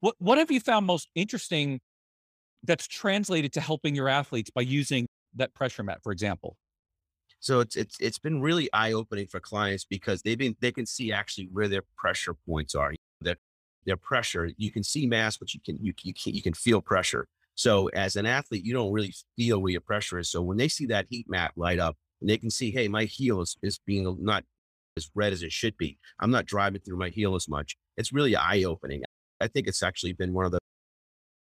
What 0.00 0.14
what 0.18 0.38
have 0.38 0.50
you 0.50 0.60
found 0.60 0.86
most 0.86 1.08
interesting 1.14 1.80
that's 2.62 2.86
translated 2.86 3.52
to 3.54 3.60
helping 3.60 3.94
your 3.94 4.08
athletes 4.08 4.50
by 4.50 4.62
using 4.62 5.06
that 5.36 5.54
pressure 5.54 5.82
mat, 5.82 6.00
for 6.02 6.12
example? 6.12 6.56
So 7.40 7.60
it's 7.60 7.76
it's 7.76 7.96
it's 8.00 8.18
been 8.18 8.40
really 8.40 8.72
eye 8.72 8.92
opening 8.92 9.26
for 9.26 9.40
clients 9.40 9.84
because 9.84 10.22
they've 10.22 10.38
been 10.38 10.56
they 10.60 10.72
can 10.72 10.86
see 10.86 11.12
actually 11.12 11.48
where 11.52 11.68
their 11.68 11.82
pressure 11.96 12.34
points 12.48 12.74
are. 12.74 12.94
Their 13.20 13.36
their 13.84 13.96
pressure, 13.96 14.50
you 14.56 14.70
can 14.70 14.82
see 14.82 15.06
mass, 15.06 15.36
but 15.36 15.52
you 15.52 15.60
can 15.64 15.78
you 15.82 15.92
you 16.02 16.14
can, 16.14 16.34
you 16.34 16.42
can 16.42 16.54
feel 16.54 16.80
pressure. 16.80 17.26
So 17.54 17.88
as 17.88 18.16
an 18.16 18.26
athlete, 18.26 18.64
you 18.64 18.72
don't 18.72 18.92
really 18.92 19.14
feel 19.36 19.60
where 19.60 19.72
your 19.72 19.80
pressure 19.80 20.18
is. 20.18 20.30
So 20.30 20.42
when 20.42 20.56
they 20.56 20.68
see 20.68 20.86
that 20.86 21.06
heat 21.08 21.28
map 21.28 21.52
light 21.56 21.78
up, 21.78 21.96
and 22.20 22.30
they 22.30 22.38
can 22.38 22.50
see, 22.50 22.70
hey, 22.70 22.88
my 22.88 23.04
heel 23.04 23.42
is, 23.42 23.56
is 23.62 23.78
being 23.86 24.16
not 24.20 24.44
as 24.96 25.10
red 25.14 25.32
as 25.32 25.42
it 25.42 25.52
should 25.52 25.76
be. 25.76 25.98
I'm 26.20 26.30
not 26.30 26.46
driving 26.46 26.80
through 26.80 26.98
my 26.98 27.10
heel 27.10 27.34
as 27.34 27.48
much. 27.48 27.76
It's 27.96 28.12
really 28.12 28.34
eye 28.34 28.62
opening. 28.64 29.02
I 29.40 29.48
think 29.48 29.66
it's 29.66 29.82
actually 29.82 30.14
been 30.14 30.32
one 30.32 30.46
of 30.46 30.52
the 30.52 30.58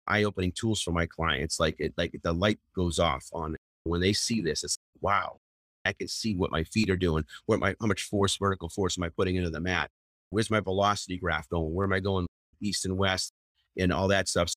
eye 0.06 0.24
opening 0.24 0.52
tools 0.52 0.80
for 0.80 0.92
my 0.92 1.06
clients. 1.06 1.60
Like 1.60 1.76
it, 1.78 1.92
like 1.96 2.18
the 2.22 2.32
light 2.32 2.58
goes 2.74 2.98
off 2.98 3.26
on 3.32 3.56
when 3.84 4.00
they 4.00 4.12
see 4.12 4.40
this. 4.40 4.64
It's 4.64 4.78
wow. 5.00 5.38
I 5.84 5.92
can 5.92 6.08
see 6.08 6.34
what 6.34 6.50
my 6.50 6.64
feet 6.64 6.90
are 6.90 6.96
doing. 6.96 7.24
What 7.46 7.60
my 7.60 7.74
how 7.80 7.86
much 7.86 8.04
force, 8.04 8.36
vertical 8.36 8.68
force, 8.68 8.98
am 8.98 9.04
I 9.04 9.10
putting 9.10 9.36
into 9.36 9.50
the 9.50 9.60
mat? 9.60 9.90
Where's 10.30 10.50
my 10.50 10.60
velocity 10.60 11.18
graph 11.18 11.48
going? 11.48 11.74
Where 11.74 11.84
am 11.84 11.92
I 11.92 12.00
going 12.00 12.26
east 12.60 12.84
and 12.84 12.96
west, 12.96 13.32
and 13.78 13.92
all 13.92 14.08
that 14.08 14.28
stuff. 14.28 14.48
So 14.48 14.54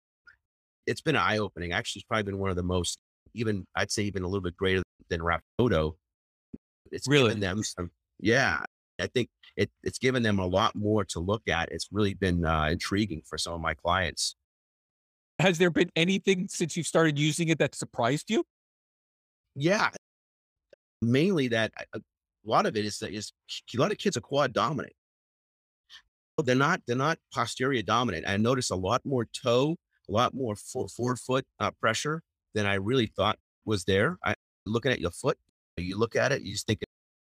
it's 0.86 1.02
been 1.02 1.16
eye 1.16 1.38
opening. 1.38 1.74
Actually, 1.74 2.00
it's 2.00 2.08
probably 2.08 2.24
been 2.24 2.38
one 2.38 2.50
of 2.50 2.56
the 2.56 2.64
most, 2.64 2.98
even 3.34 3.66
I'd 3.76 3.92
say, 3.92 4.04
even 4.04 4.24
a 4.24 4.28
little 4.28 4.42
bit 4.42 4.56
greater 4.56 4.84
than 5.10 5.22
Rapsodo. 5.22 5.96
It's 6.92 7.08
really 7.08 7.30
given 7.30 7.42
them 7.42 7.64
some 7.64 7.92
yeah, 8.20 8.64
I 9.00 9.08
think 9.08 9.30
it, 9.56 9.70
it's 9.84 10.00
given 10.00 10.24
them 10.24 10.40
a 10.40 10.46
lot 10.46 10.76
more 10.76 11.06
to 11.06 11.20
look 11.20 11.44
at. 11.48 11.72
It's 11.72 11.88
really 11.92 12.14
been 12.14 12.46
uh, 12.46 12.70
intriguing 12.72 13.22
for 13.26 13.38
some 13.38 13.54
of 13.54 13.62
my 13.62 13.74
clients. 13.74 14.36
Has 15.40 15.60
there 15.60 15.70
been 15.70 15.92
anything 15.96 16.48
since 16.50 16.76
you 16.76 16.82
started 16.82 17.20
using 17.20 17.50
it 17.50 17.60
that 17.60 17.76
surprised 17.76 18.32
you? 18.32 18.44
Yeah, 19.60 19.90
mainly 21.02 21.48
that 21.50 21.72
a 21.94 22.00
lot 22.46 22.68
of 22.68 22.76
it 22.78 22.86
is 22.86 23.00
that 23.00 23.12
is 23.12 23.32
a 23.76 23.82
lot 23.82 23.92
of 23.92 23.98
kids 23.98 24.16
are 24.16 24.22
quad 24.22 24.54
dominant. 24.54 24.94
They're 26.44 26.56
not 26.56 26.82
they're 26.86 26.96
not 26.96 27.18
posterior 27.34 27.82
dominant. 27.82 28.26
I 28.28 28.38
notice 28.38 28.70
a 28.70 28.76
lot 28.76 29.02
more 29.04 29.26
toe, 29.26 29.76
a 30.08 30.12
lot 30.12 30.36
more 30.36 30.56
forefoot 30.56 31.46
uh, 31.60 31.72
pressure 31.72 32.22
than 32.54 32.68
I 32.68 32.76
really 32.76 33.08
thought 33.08 33.40
was 33.66 33.86
there. 33.86 34.20
I 34.24 34.36
looking 34.68 34.92
at 34.92 35.00
your 35.02 35.10
foot, 35.10 35.38
you 35.78 35.98
look 35.98 36.16
at 36.16 36.32
it, 36.32 36.44
you 36.44 36.52
just 36.52 36.68
think 36.68 36.82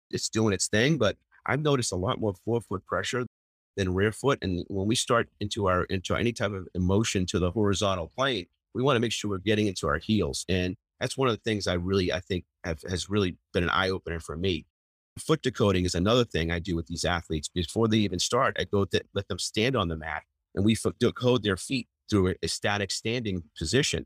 it's 0.10 0.30
doing 0.30 0.54
its 0.54 0.68
thing. 0.68 0.98
But 0.98 1.18
I've 1.46 1.62
noticed 1.62 1.92
a 1.92 1.98
lot 1.98 2.20
more 2.20 2.34
forefoot 2.44 2.84
pressure 2.88 3.28
than 3.76 3.94
rear 3.94 4.12
foot. 4.12 4.40
And 4.42 4.66
when 4.70 4.88
we 4.88 4.96
start 4.96 5.30
into 5.40 5.68
our 5.68 5.84
into 5.84 6.16
any 6.16 6.34
type 6.34 6.52
of 6.54 6.68
emotion 6.74 7.28
to 7.28 7.38
the 7.38 7.52
horizontal 7.52 8.12
plane, 8.18 8.48
we 8.74 8.82
want 8.82 8.96
to 8.96 9.00
make 9.00 9.12
sure 9.12 9.30
we're 9.30 9.38
getting 9.38 9.68
into 9.68 9.88
our 9.88 10.00
heels. 10.00 10.44
And 10.50 10.76
that's 11.00 11.18
one 11.18 11.28
of 11.28 11.36
the 11.36 11.42
things 11.42 11.68
I 11.68 11.74
really 11.74 12.12
I 12.12 12.20
think 12.20 12.46
have, 12.64 12.82
has 12.90 13.10
really 13.10 13.38
been 13.54 13.64
an 13.64 13.70
eye 13.70 13.90
opener 13.90 14.20
for 14.20 14.36
me. 14.36 14.66
Foot 15.20 15.42
decoding 15.42 15.86
is 15.86 15.96
another 15.96 16.26
thing 16.26 16.52
I 16.52 16.60
do 16.60 16.76
with 16.76 16.88
these 16.88 17.06
athletes. 17.06 17.48
Before 17.48 17.88
they 17.88 17.98
even 17.98 18.20
start, 18.20 18.56
I 18.60 18.66
go 18.66 18.86
to 18.86 19.02
let 19.14 19.28
them 19.28 19.40
stand 19.40 19.76
on 19.76 19.88
the 19.88 19.98
mat 19.98 20.24
and 20.54 20.64
we 20.64 20.78
decode 21.00 21.44
their 21.44 21.58
feet 21.58 21.88
through 22.10 22.30
a, 22.30 22.36
a 22.44 22.48
static 22.48 22.92
standing 22.92 23.44
position. 23.58 24.06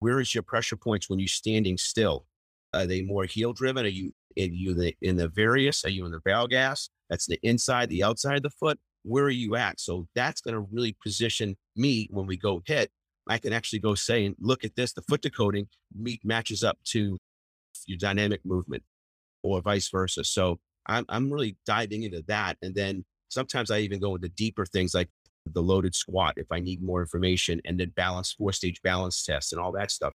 Where 0.00 0.20
is 0.20 0.34
your 0.34 0.42
pressure 0.42 0.76
points 0.76 1.08
when 1.08 1.18
you're 1.18 1.28
standing 1.28 1.78
still? 1.78 2.26
Are 2.74 2.86
they 2.86 3.02
more 3.02 3.24
heel 3.24 3.52
driven? 3.52 3.86
Are 3.86 3.88
you 3.88 4.12
in 4.36 4.54
you 4.54 4.74
the 4.74 4.94
in 5.00 5.16
the 5.16 5.28
varus? 5.28 5.84
Are 5.84 5.90
you 5.90 6.04
in 6.04 6.12
the 6.12 6.20
valgus? 6.20 6.88
That's 7.08 7.26
the 7.26 7.38
inside, 7.42 7.88
the 7.88 8.04
outside 8.04 8.36
of 8.36 8.42
the 8.42 8.50
foot. 8.50 8.78
Where 9.02 9.24
are 9.24 9.30
you 9.30 9.56
at? 9.56 9.80
So 9.80 10.08
that's 10.14 10.40
going 10.40 10.54
to 10.54 10.66
really 10.72 10.96
position 11.02 11.56
me 11.76 12.08
when 12.10 12.26
we 12.26 12.36
go 12.36 12.62
hit. 12.66 12.90
I 13.28 13.38
can 13.38 13.52
actually 13.52 13.80
go 13.80 13.94
say, 13.94 14.24
and 14.24 14.36
look 14.38 14.64
at 14.64 14.76
this. 14.76 14.92
The 14.92 15.02
foot 15.02 15.22
decoding 15.22 15.68
meet 15.94 16.24
matches 16.24 16.62
up 16.62 16.78
to 16.86 17.18
your 17.86 17.98
dynamic 17.98 18.40
movement, 18.44 18.82
or 19.42 19.60
vice 19.60 19.88
versa. 19.90 20.24
So 20.24 20.58
I'm 20.86 21.04
I'm 21.08 21.32
really 21.32 21.56
diving 21.66 22.04
into 22.04 22.22
that, 22.28 22.56
and 22.62 22.74
then 22.74 23.04
sometimes 23.28 23.70
I 23.70 23.78
even 23.78 24.00
go 24.00 24.14
into 24.14 24.28
deeper 24.28 24.64
things 24.64 24.94
like 24.94 25.08
the 25.46 25.62
loaded 25.62 25.94
squat 25.94 26.34
if 26.36 26.46
I 26.50 26.60
need 26.60 26.82
more 26.82 27.00
information, 27.00 27.60
and 27.64 27.78
then 27.78 27.90
balance 27.96 28.32
four 28.32 28.52
stage 28.52 28.80
balance 28.82 29.24
tests 29.24 29.52
and 29.52 29.60
all 29.60 29.72
that 29.72 29.90
stuff. 29.90 30.12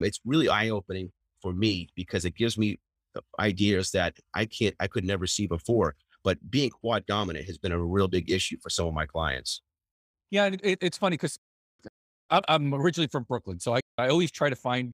It's 0.00 0.20
really 0.24 0.48
eye 0.48 0.68
opening 0.68 1.10
for 1.40 1.52
me 1.52 1.88
because 1.94 2.24
it 2.24 2.34
gives 2.34 2.58
me 2.58 2.78
ideas 3.38 3.90
that 3.92 4.16
I 4.34 4.44
can't, 4.44 4.74
I 4.80 4.86
could 4.86 5.04
never 5.04 5.26
see 5.26 5.46
before. 5.46 5.96
But 6.24 6.50
being 6.50 6.70
quad 6.70 7.06
dominant 7.06 7.46
has 7.46 7.56
been 7.56 7.72
a 7.72 7.82
real 7.82 8.08
big 8.08 8.30
issue 8.30 8.56
for 8.62 8.68
some 8.68 8.86
of 8.86 8.94
my 8.94 9.06
clients. 9.06 9.62
Yeah, 10.30 10.50
it, 10.62 10.78
it's 10.82 10.98
funny 10.98 11.14
because 11.14 11.38
I'm 12.30 12.74
originally 12.74 13.08
from 13.08 13.24
Brooklyn, 13.24 13.60
so 13.60 13.74
I, 13.74 13.80
I 13.98 14.08
always 14.08 14.30
try 14.30 14.50
to 14.50 14.56
find 14.56 14.92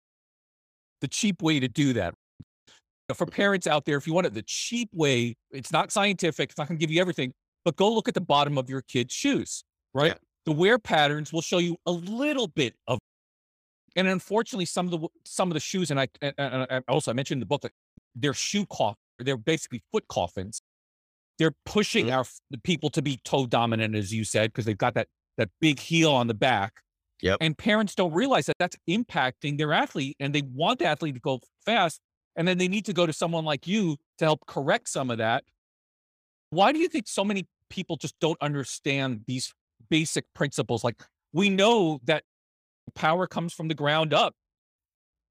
the 1.00 1.08
cheap 1.08 1.42
way 1.42 1.60
to 1.60 1.68
do 1.68 1.92
that. 1.94 2.14
For 3.14 3.26
parents 3.26 3.66
out 3.66 3.84
there, 3.84 3.96
if 3.98 4.06
you 4.06 4.14
want 4.14 4.26
it 4.26 4.34
the 4.34 4.44
cheap 4.46 4.88
way, 4.94 5.34
it's 5.50 5.72
not 5.72 5.92
scientific, 5.92 6.50
it's 6.50 6.58
not 6.58 6.68
going 6.68 6.78
to 6.78 6.80
give 6.80 6.90
you 6.90 7.00
everything, 7.00 7.32
but 7.64 7.76
go 7.76 7.92
look 7.92 8.08
at 8.08 8.14
the 8.14 8.20
bottom 8.20 8.56
of 8.56 8.70
your 8.70 8.82
kid's 8.82 9.12
shoes, 9.12 9.64
right? 9.92 10.12
Yeah. 10.12 10.18
The 10.46 10.52
wear 10.52 10.78
patterns 10.78 11.32
will 11.32 11.42
show 11.42 11.58
you 11.58 11.76
a 11.86 11.92
little 11.92 12.48
bit 12.48 12.74
of 12.86 12.98
and 13.94 14.08
unfortunately, 14.08 14.64
some 14.64 14.86
of 14.86 15.00
the 15.00 15.08
some 15.26 15.50
of 15.50 15.54
the 15.54 15.60
shoes, 15.60 15.90
and 15.90 16.00
I, 16.00 16.08
and 16.22 16.34
I 16.38 16.80
also 16.88 17.10
I 17.10 17.14
mentioned 17.14 17.36
in 17.36 17.40
the 17.40 17.46
book 17.46 17.60
that 17.60 17.72
their 18.14 18.32
shoe 18.32 18.64
cost 18.66 18.96
they're 19.18 19.36
basically 19.36 19.82
foot 19.92 20.08
coffins. 20.08 20.62
They're 21.38 21.52
pushing 21.66 22.06
Mhm. 22.06 22.16
our 22.16 22.24
the 22.50 22.58
people 22.58 22.88
to 22.90 23.02
be 23.02 23.20
toe 23.24 23.46
dominant, 23.46 23.94
as 23.94 24.12
you 24.12 24.24
said, 24.24 24.50
because 24.50 24.64
they've 24.64 24.78
got 24.78 24.94
that 24.94 25.08
that 25.36 25.50
big 25.60 25.78
heel 25.78 26.12
on 26.12 26.26
the 26.26 26.34
back. 26.34 26.80
Yep. 27.22 27.38
And 27.40 27.56
parents 27.56 27.94
don't 27.94 28.12
realize 28.12 28.46
that 28.46 28.56
that's 28.58 28.76
impacting 28.88 29.56
their 29.56 29.72
athlete, 29.72 30.16
and 30.20 30.34
they 30.34 30.42
want 30.42 30.80
the 30.80 30.86
athlete 30.86 31.14
to 31.14 31.20
go 31.20 31.40
fast, 31.64 32.00
and 32.36 32.46
then 32.46 32.58
they 32.58 32.68
need 32.68 32.84
to 32.86 32.92
go 32.92 33.06
to 33.06 33.12
someone 33.12 33.44
like 33.44 33.66
you 33.66 33.96
to 34.18 34.24
help 34.24 34.44
correct 34.46 34.88
some 34.88 35.10
of 35.10 35.18
that. 35.18 35.44
Why 36.50 36.72
do 36.72 36.78
you 36.78 36.88
think 36.88 37.08
so 37.08 37.24
many 37.24 37.46
people 37.70 37.96
just 37.96 38.18
don't 38.20 38.38
understand 38.42 39.22
these 39.26 39.54
basic 39.88 40.24
principles? 40.34 40.84
Like 40.84 41.02
we 41.32 41.48
know 41.48 42.00
that 42.04 42.24
power 42.94 43.26
comes 43.26 43.52
from 43.54 43.68
the 43.68 43.74
ground 43.74 44.12
up. 44.12 44.34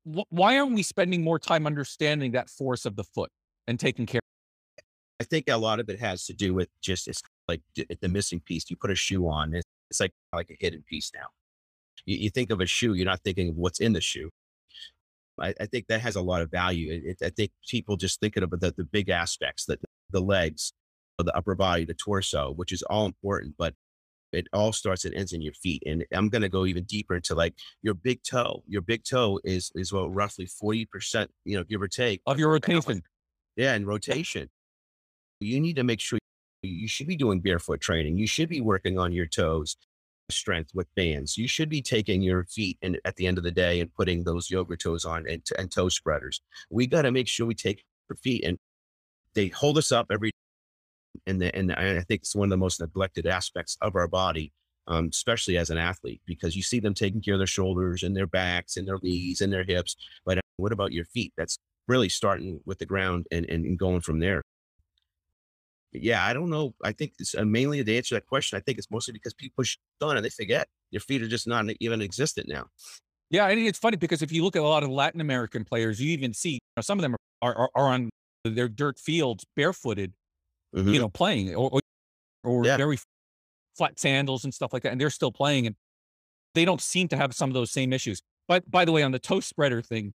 Why 0.03 0.57
aren't 0.57 0.73
we 0.73 0.81
spending 0.81 1.23
more 1.23 1.37
time 1.37 1.67
understanding 1.67 2.31
that 2.31 2.49
force 2.49 2.85
of 2.85 2.95
the 2.95 3.03
foot 3.03 3.29
and 3.67 3.79
taking 3.79 4.05
care? 4.05 4.21
I 5.19 5.23
think 5.25 5.47
a 5.49 5.57
lot 5.57 5.79
of 5.79 5.89
it 5.89 5.99
has 5.99 6.25
to 6.25 6.33
do 6.33 6.55
with 6.55 6.69
just 6.81 7.07
it's 7.07 7.21
like 7.47 7.61
the 7.75 8.09
missing 8.09 8.39
piece. 8.39 8.67
You 8.69 8.77
put 8.77 8.89
a 8.89 8.95
shoe 8.95 9.27
on, 9.27 9.53
it's, 9.53 9.67
it's 9.91 9.99
like 9.99 10.11
like 10.33 10.49
a 10.49 10.55
hidden 10.59 10.83
piece 10.87 11.11
now. 11.13 11.27
You, 12.05 12.17
you 12.17 12.29
think 12.29 12.51
of 12.51 12.61
a 12.61 12.65
shoe, 12.65 12.93
you're 12.93 13.05
not 13.05 13.21
thinking 13.23 13.49
of 13.49 13.55
what's 13.55 13.79
in 13.79 13.93
the 13.93 14.01
shoe. 14.01 14.29
I, 15.39 15.53
I 15.59 15.65
think 15.65 15.87
that 15.87 16.01
has 16.01 16.15
a 16.15 16.21
lot 16.21 16.41
of 16.41 16.51
value. 16.51 16.91
It, 16.91 17.03
it- 17.21 17.25
I 17.25 17.29
think 17.29 17.51
people 17.67 17.97
just 17.97 18.19
think 18.19 18.37
of 18.37 18.49
the, 18.51 18.73
the 18.75 18.83
big 18.83 19.09
aspects, 19.09 19.65
that 19.65 19.79
the 20.11 20.21
legs, 20.21 20.73
the 21.17 21.35
upper 21.35 21.55
body, 21.55 21.85
the 21.85 21.93
torso, 21.93 22.51
which 22.53 22.71
is 22.71 22.81
all 22.83 23.05
important, 23.05 23.55
but 23.57 23.73
it 24.33 24.47
all 24.53 24.71
starts 24.71 25.05
and 25.05 25.13
ends 25.13 25.33
in 25.33 25.41
your 25.41 25.53
feet. 25.53 25.83
And 25.85 26.05
I'm 26.11 26.29
going 26.29 26.41
to 26.41 26.49
go 26.49 26.65
even 26.65 26.83
deeper 26.85 27.15
into 27.15 27.35
like 27.35 27.55
your 27.81 27.93
big 27.93 28.23
toe. 28.23 28.63
Your 28.67 28.81
big 28.81 29.03
toe 29.03 29.39
is 29.43 29.71
is 29.75 29.91
what 29.93 30.13
roughly 30.13 30.47
40%, 30.47 31.27
you 31.45 31.57
know, 31.57 31.63
give 31.63 31.81
or 31.81 31.87
take, 31.87 32.21
Of 32.25 32.39
your 32.39 32.49
rotation, 32.51 33.03
yeah, 33.55 33.73
and 33.73 33.85
rotation. 33.85 34.49
You 35.39 35.59
need 35.59 35.75
to 35.75 35.83
make 35.83 35.99
sure 35.99 36.19
you 36.63 36.87
should 36.87 37.07
be 37.07 37.15
doing 37.15 37.41
barefoot 37.41 37.81
training. 37.81 38.17
You 38.17 38.27
should 38.27 38.49
be 38.49 38.61
working 38.61 38.97
on 38.99 39.11
your 39.11 39.25
toes 39.25 39.75
strength 40.31 40.71
with 40.73 40.93
bands. 40.95 41.37
You 41.37 41.47
should 41.47 41.69
be 41.69 41.81
taking 41.81 42.21
your 42.21 42.45
feet 42.45 42.77
and 42.81 42.99
at 43.05 43.15
the 43.15 43.27
end 43.27 43.37
of 43.37 43.43
the 43.43 43.51
day 43.51 43.79
and 43.79 43.93
putting 43.93 44.23
those 44.23 44.49
yoga 44.49 44.75
toes 44.77 45.05
on 45.05 45.27
and, 45.27 45.43
and 45.57 45.71
toe 45.71 45.89
spreaders. 45.89 46.41
We 46.69 46.87
got 46.87 47.03
to 47.03 47.11
make 47.11 47.27
sure 47.27 47.45
we 47.45 47.55
take 47.55 47.83
our 48.09 48.15
feet 48.15 48.43
and 48.43 48.57
they 49.33 49.47
hold 49.47 49.77
us 49.77 49.91
up 49.91 50.07
every 50.11 50.31
and 51.27 51.41
the, 51.41 51.55
and 51.55 51.73
I 51.73 52.01
think 52.01 52.21
it's 52.21 52.35
one 52.35 52.47
of 52.47 52.51
the 52.51 52.57
most 52.57 52.79
neglected 52.79 53.27
aspects 53.27 53.77
of 53.81 53.95
our 53.95 54.07
body, 54.07 54.53
um, 54.87 55.09
especially 55.11 55.57
as 55.57 55.69
an 55.69 55.77
athlete, 55.77 56.21
because 56.25 56.55
you 56.55 56.63
see 56.63 56.79
them 56.79 56.93
taking 56.93 57.21
care 57.21 57.35
of 57.35 57.39
their 57.39 57.47
shoulders 57.47 58.03
and 58.03 58.15
their 58.15 58.27
backs 58.27 58.77
and 58.77 58.87
their 58.87 58.97
knees 59.03 59.41
and 59.41 59.51
their 59.51 59.63
hips. 59.63 59.95
But 60.25 60.37
uh, 60.37 60.41
what 60.57 60.71
about 60.71 60.93
your 60.93 61.05
feet? 61.05 61.33
That's 61.37 61.57
really 61.87 62.09
starting 62.09 62.61
with 62.65 62.79
the 62.79 62.85
ground 62.85 63.27
and, 63.31 63.45
and, 63.49 63.65
and 63.65 63.77
going 63.77 64.01
from 64.01 64.19
there. 64.19 64.41
Yeah, 65.93 66.25
I 66.25 66.33
don't 66.33 66.49
know. 66.49 66.73
I 66.83 66.93
think 66.93 67.13
it's 67.19 67.35
uh, 67.35 67.43
mainly 67.43 67.83
to 67.83 67.97
answer 67.97 68.15
that 68.15 68.25
question. 68.27 68.57
I 68.57 68.61
think 68.61 68.77
it's 68.77 68.89
mostly 68.89 69.11
because 69.11 69.33
people 69.33 69.55
push 69.57 69.77
on 70.01 70.15
and 70.15 70.25
they 70.25 70.29
forget 70.29 70.67
their 70.91 71.01
feet 71.01 71.21
are 71.21 71.27
just 71.27 71.47
not 71.47 71.65
even 71.79 72.01
existent 72.01 72.47
now. 72.47 72.65
yeah, 73.29 73.47
and 73.47 73.59
it's 73.59 73.79
funny 73.79 73.97
because 73.97 74.21
if 74.21 74.31
you 74.31 74.43
look 74.43 74.55
at 74.55 74.61
a 74.61 74.67
lot 74.67 74.83
of 74.83 74.89
Latin 74.89 75.21
American 75.21 75.65
players, 75.65 75.99
you 76.01 76.11
even 76.11 76.33
see 76.33 76.53
you 76.53 76.59
know, 76.77 76.81
some 76.81 76.97
of 76.97 77.01
them 77.01 77.15
are, 77.41 77.55
are 77.55 77.69
are 77.75 77.87
on 77.87 78.09
their 78.45 78.69
dirt 78.69 78.99
fields 78.99 79.45
barefooted, 79.55 80.13
Mhm. 80.75 80.93
you 80.93 80.99
know, 80.99 81.09
playing 81.09 81.53
or 81.55 81.69
or, 81.71 81.81
or 82.43 82.65
Yeah. 82.65 82.77
very 82.77 82.97
flat 83.77 83.99
sandals 83.99 84.43
and 84.43 84.53
stuff 84.53 84.73
like 84.73 84.83
that, 84.83 84.91
and 84.91 85.01
they're 85.01 85.09
still 85.09 85.31
playing, 85.31 85.67
and 85.67 85.75
they 86.55 86.65
don't 86.65 86.81
seem 86.81 87.07
to 87.09 87.17
have 87.17 87.33
some 87.35 87.49
of 87.49 87.53
those 87.53 87.71
same 87.71 87.93
issues. 87.93 88.21
But 88.47 88.69
by 88.69 88.85
the 88.85 88.91
way, 88.91 89.03
on 89.03 89.11
the 89.11 89.19
toe 89.19 89.39
spreader 89.41 89.81
thing, 89.81 90.13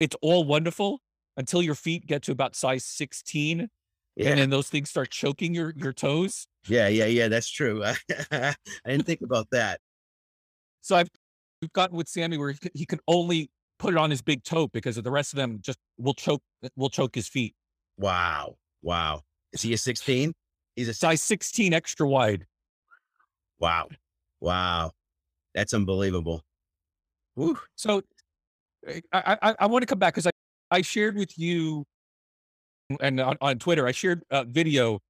it's 0.00 0.16
all 0.22 0.44
wonderful 0.44 1.00
until 1.36 1.62
your 1.62 1.74
feet 1.74 2.06
get 2.06 2.22
to 2.24 2.32
about 2.32 2.54
size 2.56 2.84
16 2.84 3.68
yeah, 4.16 4.30
and 4.30 4.38
then 4.38 4.50
those 4.50 4.68
things 4.68 4.90
start 4.90 5.10
choking 5.10 5.54
your 5.54 5.72
your 5.76 5.92
toes. 5.92 6.46
yeah, 6.68 6.88
yeah, 6.88 7.06
yeah. 7.06 7.28
That's 7.28 7.50
true. 7.50 7.84
I 8.32 8.54
didn't 8.86 9.06
think 9.06 9.22
about 9.22 9.48
that. 9.50 9.80
So 10.80 10.96
I've 10.96 11.08
we've 11.60 11.72
gotten 11.72 11.96
with 11.96 12.08
Sammy 12.08 12.38
where 12.38 12.50
he, 12.52 12.58
he 12.74 12.86
can 12.86 13.00
only 13.08 13.50
put 13.78 13.94
it 13.94 13.96
on 13.96 14.10
his 14.10 14.22
big 14.22 14.44
toe 14.44 14.68
because 14.68 14.96
of 14.96 15.04
the 15.04 15.10
rest 15.10 15.32
of 15.32 15.36
them 15.36 15.58
just 15.62 15.78
will 15.98 16.14
choke 16.14 16.42
will 16.76 16.90
choke 16.90 17.14
his 17.14 17.28
feet. 17.28 17.54
Wow, 17.96 18.56
wow. 18.82 19.22
Is 19.52 19.62
he 19.62 19.72
a 19.72 19.78
16? 19.78 20.32
He's 20.74 20.88
a 20.88 20.94
Size 20.94 21.22
16 21.22 21.72
extra 21.72 22.08
wide. 22.08 22.46
Wow. 23.60 23.88
Wow. 24.40 24.92
That's 25.54 25.72
unbelievable. 25.72 26.42
Woo. 27.36 27.58
So 27.76 28.02
eh, 28.86 29.00
I 29.12 29.38
I, 29.42 29.54
I 29.60 29.66
want 29.66 29.82
to 29.82 29.86
come 29.86 29.98
back 29.98 30.14
because 30.14 30.26
I 30.26 30.30
I 30.70 30.82
shared 30.82 31.16
with 31.16 31.38
you 31.38 31.84
and 33.00 33.20
on, 33.20 33.36
on 33.40 33.58
Twitter 33.58 33.86
I 33.86 33.92
shared 33.92 34.22
a 34.30 34.44
video 34.44 35.00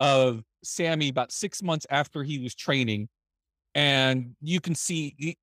of 0.00 0.42
Sammy 0.62 1.08
about 1.08 1.32
six 1.32 1.62
months 1.62 1.86
after 1.90 2.22
he 2.22 2.38
was 2.38 2.54
training, 2.54 3.08
and 3.74 4.34
you 4.40 4.60
can 4.60 4.74
see 4.74 5.14
he, 5.18 5.36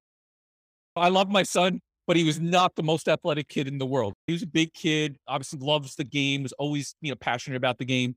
I 0.96 1.10
love 1.10 1.30
my 1.30 1.44
son, 1.44 1.80
but 2.08 2.16
he 2.18 2.24
was 2.24 2.40
not 2.40 2.76
the 2.76 2.84
most 2.84 3.08
athletic 3.08 3.48
kid 3.48 3.68
in 3.68 3.78
the 3.78 3.86
world. 3.86 4.14
He 4.28 4.34
was 4.34 4.44
a 4.44 4.48
big 4.48 4.74
kid, 4.74 5.18
obviously 5.28 5.60
loves 5.60 5.96
the 5.96 6.04
game, 6.04 6.44
was 6.44 6.54
always 6.54 6.96
you 7.02 7.12
know 7.12 7.16
passionate 7.16 7.58
about 7.58 7.78
the 7.78 7.86
game. 7.86 8.16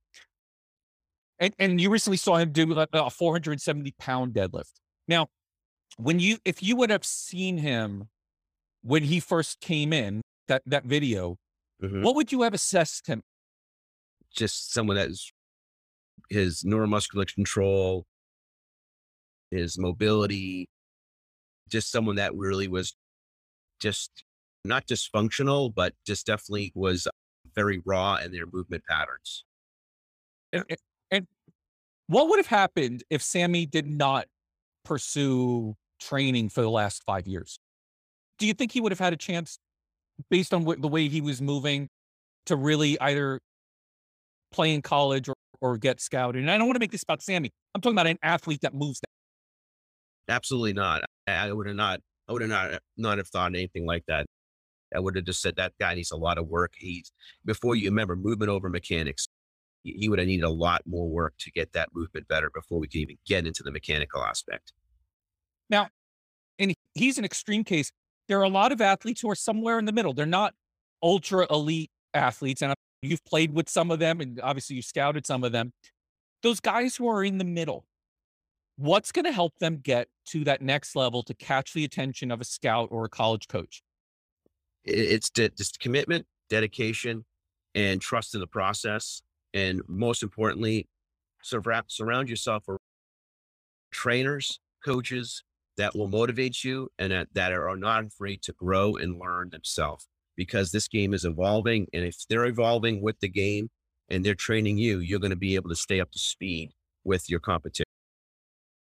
And 1.39 1.55
and 1.59 1.81
you 1.81 1.91
recently 1.91 2.17
saw 2.17 2.37
him 2.37 2.53
do 2.53 2.73
a 2.73 3.11
470 3.11 3.93
pound 3.99 4.35
deadlift. 4.35 4.73
Now, 5.09 5.29
when 5.97 6.19
you 6.21 6.39
if 6.45 6.63
you 6.63 6.77
would 6.77 6.91
have 6.91 7.05
seen 7.05 7.59
him 7.59 8.09
when 8.83 9.03
he 9.03 9.21
first 9.21 9.61
came 9.61 9.93
in 9.93 10.23
that 10.49 10.63
that 10.67 10.85
video, 10.85 11.37
Mhm. 11.83 12.03
what 12.03 12.15
would 12.15 12.31
you 12.33 12.43
have 12.43 12.55
assessed 12.55 13.09
him? 13.09 13.23
Just 14.35 14.73
someone 14.73 14.97
that's 14.97 15.33
his 16.31 16.65
neuromuscular 16.65 17.33
control, 17.33 18.05
his 19.51 19.79
mobility, 19.79 20.69
just 21.69 21.91
someone 21.91 22.17
that 22.17 22.35
really 22.35 22.69
was 22.69 22.95
just 23.81 24.11
not 24.65 24.87
just 24.87 25.11
functional, 25.11 25.71
but 25.71 25.95
just 26.07 26.27
definitely 26.27 26.73
was 26.75 27.07
very 27.55 27.81
raw 27.85 28.17
in 28.17 28.33
their 28.33 28.47
movement 28.53 28.83
patterns. 28.89 29.45
And, 30.53 30.65
and- 31.11 31.27
what 32.07 32.29
would 32.29 32.39
have 32.39 32.47
happened 32.47 33.03
if 33.09 33.23
Sammy 33.23 33.65
did 33.65 33.87
not 33.87 34.27
pursue 34.85 35.75
training 35.99 36.51
for 36.51 36.61
the 36.61 36.69
last 36.69 37.03
five 37.07 37.27
years? 37.27 37.59
Do 38.39 38.47
you 38.47 38.53
think 38.53 38.73
he 38.73 38.81
would 38.81 38.93
have 38.93 38.99
had 38.99 39.15
a 39.15 39.17
chance, 39.17 39.59
based 40.29 40.53
on 40.53 40.65
the 40.65 40.89
way 40.89 41.09
he 41.09 41.23
was 41.23 41.41
moving, 41.41 41.89
to 42.45 42.57
really 42.57 43.01
either 43.01 43.41
play 44.55 44.73
in 44.73 44.83
college 44.83 45.29
or, 45.29 45.35
or 45.61 45.77
get 45.77 46.01
scouted? 46.01 46.41
And 46.41 46.51
I 46.51 46.57
don't 46.57 46.67
want 46.67 46.77
to 46.77 46.81
make 46.81 46.93
this 46.93 47.03
about 47.03 47.23
Sammy. 47.23 47.51
I'm 47.75 47.81
talking 47.81 47.97
about 47.97 48.07
an 48.07 48.19
athlete 48.23 48.61
that 48.63 48.75
moves. 48.75 49.01
Absolutely 50.29 50.73
not. 50.73 51.03
I, 51.27 51.53
would 51.53 51.67
have 51.67 51.77
not. 51.77 52.01
I 52.29 52.33
would 52.33 52.43
have 52.43 52.51
not 52.51 52.81
not 52.97 53.19
have 53.19 53.29
thought 53.29 53.55
anything 53.55 53.85
like 53.85 54.05
that. 54.09 54.27
I 54.95 55.01
would 55.01 55.17
have 55.17 55.25
just 55.25 55.43
said 55.43 55.57
that 55.57 55.73
guy 55.79 55.95
needs 55.95 56.13
a 56.13 56.17
lot 56.17 56.39
of 56.39 56.47
work. 56.47 56.75
He's 56.77 57.11
before 57.45 57.75
you 57.75 57.91
remember 57.91 58.17
movement 58.17 58.51
over 58.51 58.69
mechanics. 58.69 59.27
He 59.83 59.93
he 59.99 60.09
would 60.09 60.19
have 60.19 60.29
needed 60.29 60.45
a 60.45 60.51
lot 60.51 60.83
more 60.87 61.09
work 61.09 61.35
to 61.41 61.51
get 61.51 61.73
that 61.73 61.91
movement 61.93 62.29
better 62.29 62.51
before 62.55 62.79
we 62.79 62.87
could 62.87 63.01
even 63.01 63.17
get 63.27 63.47
into 63.47 63.63
the 63.63 63.73
mechanical 63.73 64.23
aspect. 64.23 64.73
Now, 65.69 65.89
and 66.59 66.75
he's 66.95 67.19
an 67.19 67.25
extreme 67.25 67.65
case. 67.65 67.91
There 68.29 68.39
are 68.39 68.45
a 68.45 68.49
lot 68.49 68.73
of 68.73 68.81
athletes 68.81 69.21
who 69.21 69.31
are 69.31 69.35
somewhere 69.35 69.79
in 69.79 69.85
the 69.85 69.93
middle. 69.93 70.15
They're 70.15 70.25
not 70.25 70.55
ultra 71.03 71.47
elite 71.51 71.91
athletes, 72.15 72.63
and 72.63 72.75
you've 73.07 73.25
played 73.25 73.53
with 73.53 73.69
some 73.69 73.91
of 73.91 73.99
them, 73.99 74.21
and 74.21 74.41
obviously 74.41 74.77
you 74.77 74.83
scouted 74.83 75.27
some 75.27 75.45
of 75.45 75.53
them. 75.53 75.73
Those 76.43 76.61
guys 76.61 76.97
who 76.97 77.09
are 77.09 77.25
in 77.25 77.39
the 77.39 77.45
middle, 77.45 77.85
what's 78.77 79.13
going 79.13 79.25
to 79.25 79.33
help 79.33 79.59
them 79.59 79.79
get 79.83 80.09
to 80.27 80.45
that 80.45 80.63
next 80.63 80.97
level 80.97 81.23
to 81.25 81.35
catch 81.35 81.73
the 81.73 81.85
attention 81.85 82.31
of 82.31 82.41
a 82.41 82.45
scout 82.45 82.89
or 82.91 83.05
a 83.05 83.09
college 83.09 83.49
coach? 83.49 83.83
It's 84.85 85.31
de- 85.31 85.49
just 85.51 85.81
commitment, 85.81 86.27
dedication, 86.51 87.25
and 87.75 88.01
trust 88.01 88.35
in 88.35 88.41
the 88.41 88.47
process. 88.47 89.23
And 89.55 89.83
most 89.89 90.23
importantly, 90.23 90.89
surround 91.43 92.29
yourself 92.29 92.65
with 92.67 92.79
trainers, 93.93 94.61
coaches 94.85 95.43
that 95.77 95.95
will 95.97 96.09
motivate 96.09 96.63
you 96.63 96.89
and 96.99 97.13
that, 97.13 97.29
that 97.35 97.53
are 97.53 97.77
not 97.77 98.05
afraid 98.05 98.43
to 98.43 98.53
grow 98.53 98.97
and 98.97 99.19
learn 99.19 99.51
themselves 99.51 100.07
because 100.37 100.73
this 100.73 100.89
game 100.89 101.15
is 101.15 101.25
evolving. 101.25 101.87
And 101.93 102.05
if 102.05 102.17
they're 102.29 102.47
evolving 102.47 103.03
with 103.03 103.21
the 103.21 103.29
game 103.29 103.71
and 104.09 104.25
they're 104.25 104.35
training 104.35 104.79
you, 104.79 104.99
you're 104.99 105.21
going 105.21 105.31
to 105.31 105.37
be 105.37 105.55
able 105.55 105.71
to 105.71 105.77
stay 105.77 106.01
up 106.01 106.11
to 106.13 106.19
speed 106.19 106.73
with 107.05 107.29
your 107.29 107.41
competition. 107.41 107.85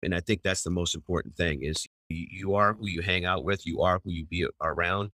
And 0.03 0.15
I 0.15 0.21
think 0.21 0.43
that's 0.43 0.63
the 0.63 0.71
most 0.71 0.95
important 0.95 1.37
thing 1.37 1.63
is 1.63 1.87
you, 2.09 2.55
are 2.55 2.75
who 2.75 2.89
you 2.89 3.03
hang 3.03 3.25
out 3.25 3.45
with, 3.45 3.67
you 3.67 3.83
are 3.83 4.01
who 4.03 4.11
you 4.11 4.27
be 4.27 4.47
around. 4.63 5.11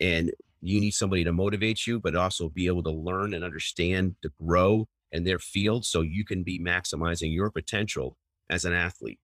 And 0.00 0.32
you 0.60 0.80
need 0.80 0.92
somebody 0.92 1.24
to 1.24 1.32
motivate 1.32 1.86
you, 1.86 2.00
but 2.00 2.14
also 2.16 2.48
be 2.48 2.66
able 2.66 2.82
to 2.84 2.90
learn 2.90 3.34
and 3.34 3.44
understand 3.44 4.16
to 4.22 4.30
grow 4.42 4.88
in 5.12 5.24
their 5.24 5.38
field 5.38 5.84
so 5.84 6.00
you 6.00 6.24
can 6.24 6.42
be 6.42 6.58
maximizing 6.58 7.32
your 7.32 7.50
potential 7.50 8.16
as 8.50 8.64
an 8.64 8.72
athlete. 8.72 9.18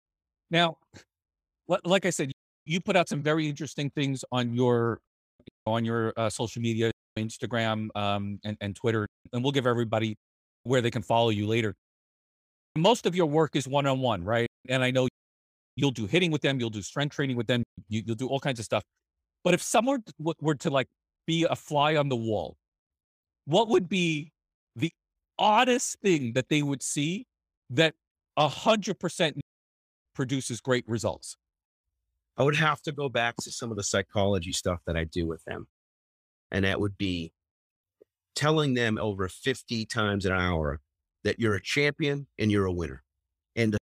Now, 0.49 0.77
like 1.83 2.05
I 2.05 2.09
said, 2.09 2.31
you 2.65 2.81
put 2.81 2.95
out 2.95 3.09
some 3.09 3.21
very 3.21 3.47
interesting 3.47 3.89
things 3.89 4.23
on 4.31 4.53
your 4.53 4.99
on 5.71 5.85
your 5.85 6.13
uh, 6.17 6.29
social 6.29 6.61
media. 6.61 6.91
Instagram 7.19 7.89
um, 7.95 8.39
and, 8.43 8.57
and 8.61 8.75
Twitter, 8.75 9.07
and 9.33 9.43
we'll 9.43 9.51
give 9.51 9.67
everybody 9.67 10.15
where 10.63 10.81
they 10.81 10.91
can 10.91 11.01
follow 11.01 11.29
you 11.29 11.47
later. 11.47 11.75
Most 12.77 13.05
of 13.05 13.15
your 13.15 13.25
work 13.25 13.55
is 13.55 13.67
one 13.67 13.85
on 13.85 13.99
one, 13.99 14.23
right? 14.23 14.47
And 14.69 14.83
I 14.83 14.91
know 14.91 15.07
you'll 15.75 15.91
do 15.91 16.05
hitting 16.05 16.31
with 16.31 16.41
them, 16.41 16.59
you'll 16.59 16.69
do 16.69 16.81
strength 16.81 17.15
training 17.15 17.35
with 17.35 17.47
them, 17.47 17.63
you, 17.89 18.03
will 18.07 18.15
do 18.15 18.27
all 18.27 18.39
kinds 18.39 18.59
of 18.59 18.65
stuff. 18.65 18.83
But 19.43 19.53
if 19.53 19.61
someone 19.61 20.03
were 20.19 20.55
to 20.55 20.69
like 20.69 20.87
be 21.27 21.45
a 21.49 21.55
fly 21.55 21.95
on 21.95 22.09
the 22.09 22.15
wall, 22.15 22.55
what 23.45 23.67
would 23.69 23.89
be 23.89 24.31
the 24.75 24.91
oddest 25.37 25.99
thing 25.99 26.33
that 26.33 26.47
they 26.49 26.61
would 26.61 26.81
see 26.81 27.25
that 27.71 27.93
a 28.37 28.47
hundred 28.47 28.99
percent 28.99 29.39
produces 30.15 30.61
great 30.61 30.87
results? 30.87 31.35
I 32.37 32.43
would 32.43 32.55
have 32.55 32.81
to 32.83 32.91
go 32.91 33.09
back 33.09 33.35
to 33.41 33.51
some 33.51 33.71
of 33.71 33.77
the 33.77 33.83
psychology 33.83 34.51
stuff 34.51 34.79
that 34.87 34.97
I 34.97 35.03
do 35.03 35.27
with 35.27 35.43
them. 35.45 35.67
And 36.51 36.65
that 36.65 36.79
would 36.79 36.97
be 36.97 37.33
telling 38.35 38.73
them 38.73 38.97
over 38.97 39.27
50 39.27 39.85
times 39.85 40.25
an 40.25 40.33
hour 40.33 40.79
that 41.23 41.39
you're 41.39 41.55
a 41.55 41.61
champion 41.61 42.27
and 42.39 42.51
you're 42.51 42.65
a 42.65 42.71
winner. 42.71 43.03
And 43.55 43.73
the, 43.73 43.77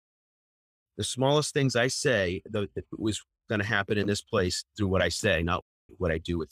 the 0.98 1.04
smallest 1.04 1.54
things 1.54 1.76
I 1.76 1.88
say 1.88 2.42
the, 2.50 2.68
was 2.98 3.22
going 3.48 3.62
to 3.62 3.66
happen 3.66 3.98
in 3.98 4.08
this 4.08 4.22
place 4.22 4.66
through 4.78 4.88
what 4.88 5.02
I 5.02 5.10
say, 5.10 5.42
not 5.42 5.64
what 5.98 6.12
I 6.12 6.18
do 6.18 6.38
with 6.38 6.52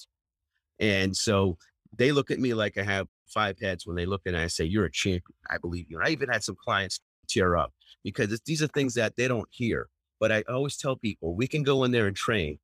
you. 0.79 0.87
And 0.87 1.15
so 1.15 1.57
they 1.95 2.11
look 2.11 2.31
at 2.31 2.39
me 2.39 2.53
like 2.53 2.77
I 2.77 2.83
have 2.83 3.07
five 3.27 3.59
heads 3.59 3.85
when 3.85 3.95
they 3.95 4.05
look 4.05 4.21
at 4.25 4.33
me 4.33 4.37
and 4.37 4.43
I 4.43 4.47
say, 4.47 4.65
You're 4.65 4.85
a 4.85 4.91
champion. 4.91 5.35
I 5.49 5.57
believe 5.57 5.87
you. 5.89 5.97
And 5.97 6.07
I 6.07 6.11
even 6.11 6.29
had 6.29 6.43
some 6.43 6.55
clients 6.55 6.99
tear 7.27 7.57
up 7.57 7.73
because 8.03 8.39
these 8.45 8.61
are 8.61 8.67
things 8.67 8.93
that 8.93 9.15
they 9.15 9.27
don't 9.27 9.47
hear. 9.51 9.89
But 10.19 10.31
I 10.31 10.43
always 10.49 10.77
tell 10.77 10.95
people 10.95 11.35
we 11.35 11.47
can 11.47 11.63
go 11.63 11.83
in 11.83 11.91
there 11.91 12.07
and 12.07 12.15
train. 12.15 12.59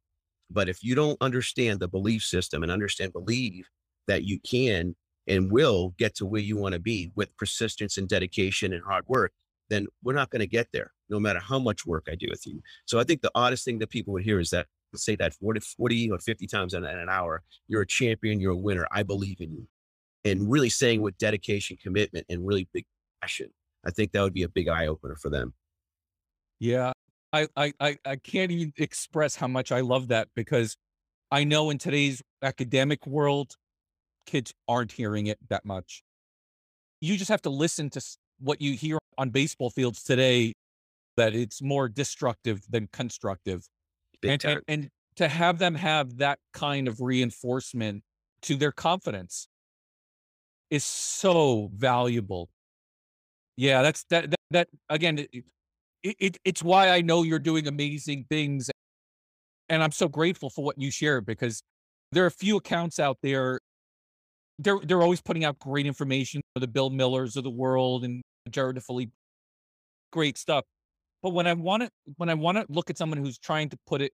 But 0.49 0.69
if 0.69 0.83
you 0.83 0.95
don't 0.95 1.17
understand 1.21 1.79
the 1.79 1.87
belief 1.87 2.23
system 2.23 2.63
and 2.63 2.71
understand, 2.71 3.13
believe 3.13 3.67
that 4.07 4.23
you 4.23 4.39
can 4.39 4.95
and 5.27 5.51
will 5.51 5.93
get 5.97 6.15
to 6.15 6.25
where 6.25 6.41
you 6.41 6.57
want 6.57 6.73
to 6.73 6.79
be 6.79 7.11
with 7.15 7.35
persistence 7.37 7.97
and 7.97 8.07
dedication 8.07 8.73
and 8.73 8.83
hard 8.83 9.05
work, 9.07 9.31
then 9.69 9.87
we're 10.03 10.13
not 10.13 10.29
going 10.29 10.41
to 10.41 10.47
get 10.47 10.67
there, 10.73 10.91
no 11.09 11.19
matter 11.19 11.39
how 11.39 11.57
much 11.57 11.85
work 11.85 12.07
I 12.11 12.15
do 12.15 12.27
with 12.29 12.45
you. 12.45 12.61
So 12.85 12.99
I 12.99 13.03
think 13.03 13.21
the 13.21 13.31
oddest 13.33 13.63
thing 13.65 13.79
that 13.79 13.89
people 13.89 14.13
would 14.13 14.23
hear 14.23 14.39
is 14.39 14.49
that 14.49 14.67
say 14.95 15.15
that 15.15 15.33
40, 15.33 15.61
40 15.61 16.11
or 16.11 16.19
50 16.19 16.47
times 16.47 16.73
in 16.73 16.83
an 16.83 17.09
hour, 17.09 17.41
you're 17.67 17.81
a 17.81 17.87
champion, 17.87 18.39
you're 18.39 18.51
a 18.51 18.57
winner. 18.57 18.85
I 18.91 19.03
believe 19.03 19.41
in 19.41 19.51
you. 19.53 19.67
And 20.25 20.51
really 20.51 20.69
saying 20.69 21.01
with 21.01 21.17
dedication, 21.17 21.77
commitment, 21.81 22.25
and 22.29 22.45
really 22.45 22.67
big 22.73 22.85
passion. 23.21 23.49
I 23.85 23.91
think 23.91 24.11
that 24.11 24.21
would 24.21 24.33
be 24.33 24.43
a 24.43 24.49
big 24.49 24.67
eye 24.69 24.87
opener 24.87 25.15
for 25.15 25.29
them. 25.29 25.53
Yeah. 26.59 26.92
I, 27.33 27.47
I, 27.57 27.97
I, 28.05 28.15
can't 28.17 28.51
even 28.51 28.73
express 28.77 29.35
how 29.35 29.47
much 29.47 29.71
I 29.71 29.81
love 29.81 30.09
that 30.09 30.27
because 30.35 30.77
I 31.31 31.43
know 31.43 31.71
in 31.71 31.79
today's 31.79 32.21
academic 32.43 33.07
world, 33.07 33.55
kids 34.27 34.53
aren't 34.67 34.91
hearing 34.91 35.25
it 35.27 35.39
that 35.49 35.65
much. 35.65 36.03
You 37.01 37.17
just 37.17 37.29
have 37.29 37.41
to 37.41 37.49
listen 37.49 37.89
to 37.91 38.01
what 38.39 38.61
you 38.61 38.73
hear 38.73 38.99
on 39.17 39.31
baseball 39.31 39.71
fields 39.71 40.03
today 40.03 40.53
that 41.17 41.33
it's 41.33 41.61
more 41.61 41.89
destructive 41.89 42.61
than 42.69 42.87
constructive. 42.93 43.65
And, 44.23 44.45
and, 44.45 44.61
and 44.67 44.89
to 45.15 45.27
have 45.27 45.57
them 45.57 45.75
have 45.75 46.17
that 46.17 46.37
kind 46.53 46.87
of 46.87 47.01
reinforcement 47.01 48.03
to 48.43 48.55
their 48.55 48.71
confidence 48.71 49.47
is 50.69 50.83
so 50.83 51.69
valuable. 51.75 52.49
Yeah, 53.57 53.81
that's 53.81 54.03
that 54.05 54.31
that, 54.31 54.39
that 54.51 54.67
again 54.89 55.27
it, 56.03 56.15
it, 56.19 56.37
it's 56.45 56.61
why 56.61 56.89
I 56.89 57.01
know 57.01 57.23
you're 57.23 57.39
doing 57.39 57.67
amazing 57.67 58.25
things 58.29 58.69
and 59.69 59.81
I'm 59.81 59.91
so 59.91 60.07
grateful 60.07 60.49
for 60.49 60.63
what 60.63 60.77
you 60.77 60.91
share 60.91 61.21
because 61.21 61.63
there 62.11 62.23
are 62.23 62.27
a 62.27 62.31
few 62.31 62.57
accounts 62.57 62.99
out 62.99 63.17
there 63.23 63.59
they're 64.59 64.79
they're 64.83 65.01
always 65.01 65.21
putting 65.21 65.43
out 65.43 65.59
great 65.59 65.85
information 65.85 66.41
for 66.53 66.59
the 66.59 66.67
Bill 66.67 66.89
Millers 66.89 67.35
of 67.35 67.43
the 67.43 67.49
world 67.49 68.03
and 68.03 68.21
Jared 68.49 68.81
Philippe, 68.83 69.11
great 70.11 70.37
stuff. 70.37 70.65
But 71.21 71.31
when 71.31 71.47
I 71.47 71.53
want 71.53 71.83
to 71.83 71.89
when 72.17 72.29
I 72.29 72.33
want 72.33 72.57
to 72.57 72.65
look 72.69 72.89
at 72.89 72.97
someone 72.97 73.17
who's 73.17 73.37
trying 73.37 73.69
to 73.69 73.77
put 73.87 74.01
it 74.01 74.11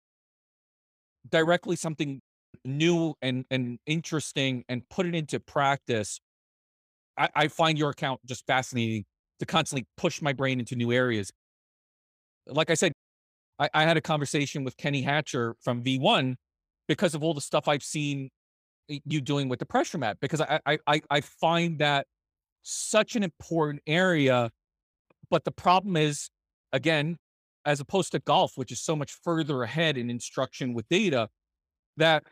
directly 1.30 1.76
something 1.76 2.20
new 2.66 3.14
and 3.22 3.46
and 3.50 3.80
interesting 3.86 4.64
and 4.68 4.88
put 4.90 5.06
it 5.06 5.16
into 5.16 5.40
practice, 5.40 6.20
I, 7.18 7.30
I 7.36 7.48
find 7.48 7.78
your 7.78 7.92
account 7.92 8.20
just 8.26 8.46
fascinating 8.46 9.06
to 9.40 9.46
constantly 9.46 9.86
push 9.98 10.22
my 10.22 10.34
brain 10.34 10.60
into 10.60 10.76
new 10.76 10.92
areas. 10.92 11.32
Like 12.48 12.70
I 12.70 12.74
said, 12.74 12.92
I, 13.60 13.70
I 13.74 13.84
had 13.84 13.98
a 13.98 14.02
conversation 14.02 14.64
with 14.64 14.78
Kenny 14.78 15.02
Hatcher 15.02 15.56
from 15.62 15.84
V1 15.84 16.36
because 16.88 17.16
of 17.16 17.24
all 17.24 17.34
the 17.34 17.42
stuff 17.42 17.68
I've 17.68 17.84
seen 17.84 18.30
you 18.88 19.22
doing 19.22 19.50
with 19.50 19.60
the 19.60 19.66
pressure 19.66 19.98
mat 19.98 20.18
because 20.20 20.42
I 20.42 20.60
I 20.66 21.02
I 21.10 21.22
find 21.22 21.80
that 21.80 22.06
such 22.62 23.16
an 23.16 23.24
important 23.24 23.82
area. 23.88 24.52
But 25.30 25.44
the 25.44 25.52
problem 25.52 25.98
is, 25.98 26.30
again, 26.72 27.18
as 27.66 27.80
opposed 27.80 28.12
to 28.12 28.20
golf, 28.20 28.54
which 28.56 28.72
is 28.72 28.82
so 28.82 28.96
much 28.96 29.12
further 29.24 29.64
ahead 29.64 29.98
in 29.98 30.10
instruction 30.10 30.74
with 30.74 30.88
data, 30.90 31.30
that 31.98 32.24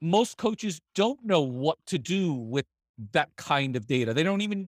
most 0.00 0.36
coaches 0.36 0.80
don't 0.94 1.24
know 1.24 1.40
what 1.40 1.78
to 1.86 1.98
do 1.98 2.34
with 2.34 2.66
that 3.12 3.30
kind 3.36 3.76
of 3.76 3.86
data. 3.86 4.14
They 4.14 4.22
don't 4.22 4.40
even 4.40 4.68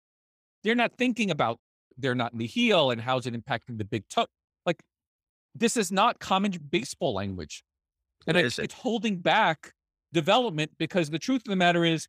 they're 0.64 0.76
not 0.76 0.92
thinking 0.98 1.32
about 1.32 1.60
they're 1.98 2.16
not 2.16 2.34
in 2.34 2.40
the 2.40 2.48
heel 2.48 2.92
and 2.92 3.02
how's 3.02 3.26
it 3.28 3.34
impacting 3.34 3.78
the 3.78 3.86
big 3.86 4.08
toe. 4.10 4.26
Like 4.68 4.84
this 5.56 5.76
is 5.78 5.92
not 5.92 6.20
common 6.20 6.52
baseball 6.70 7.16
language. 7.16 7.64
And 8.28 8.38
it's 8.38 8.74
holding 8.74 9.20
back 9.20 9.74
development 10.14 10.72
because 10.78 11.10
the 11.10 11.20
truth 11.20 11.42
of 11.46 11.50
the 11.50 11.56
matter 11.56 11.86
is, 11.86 12.08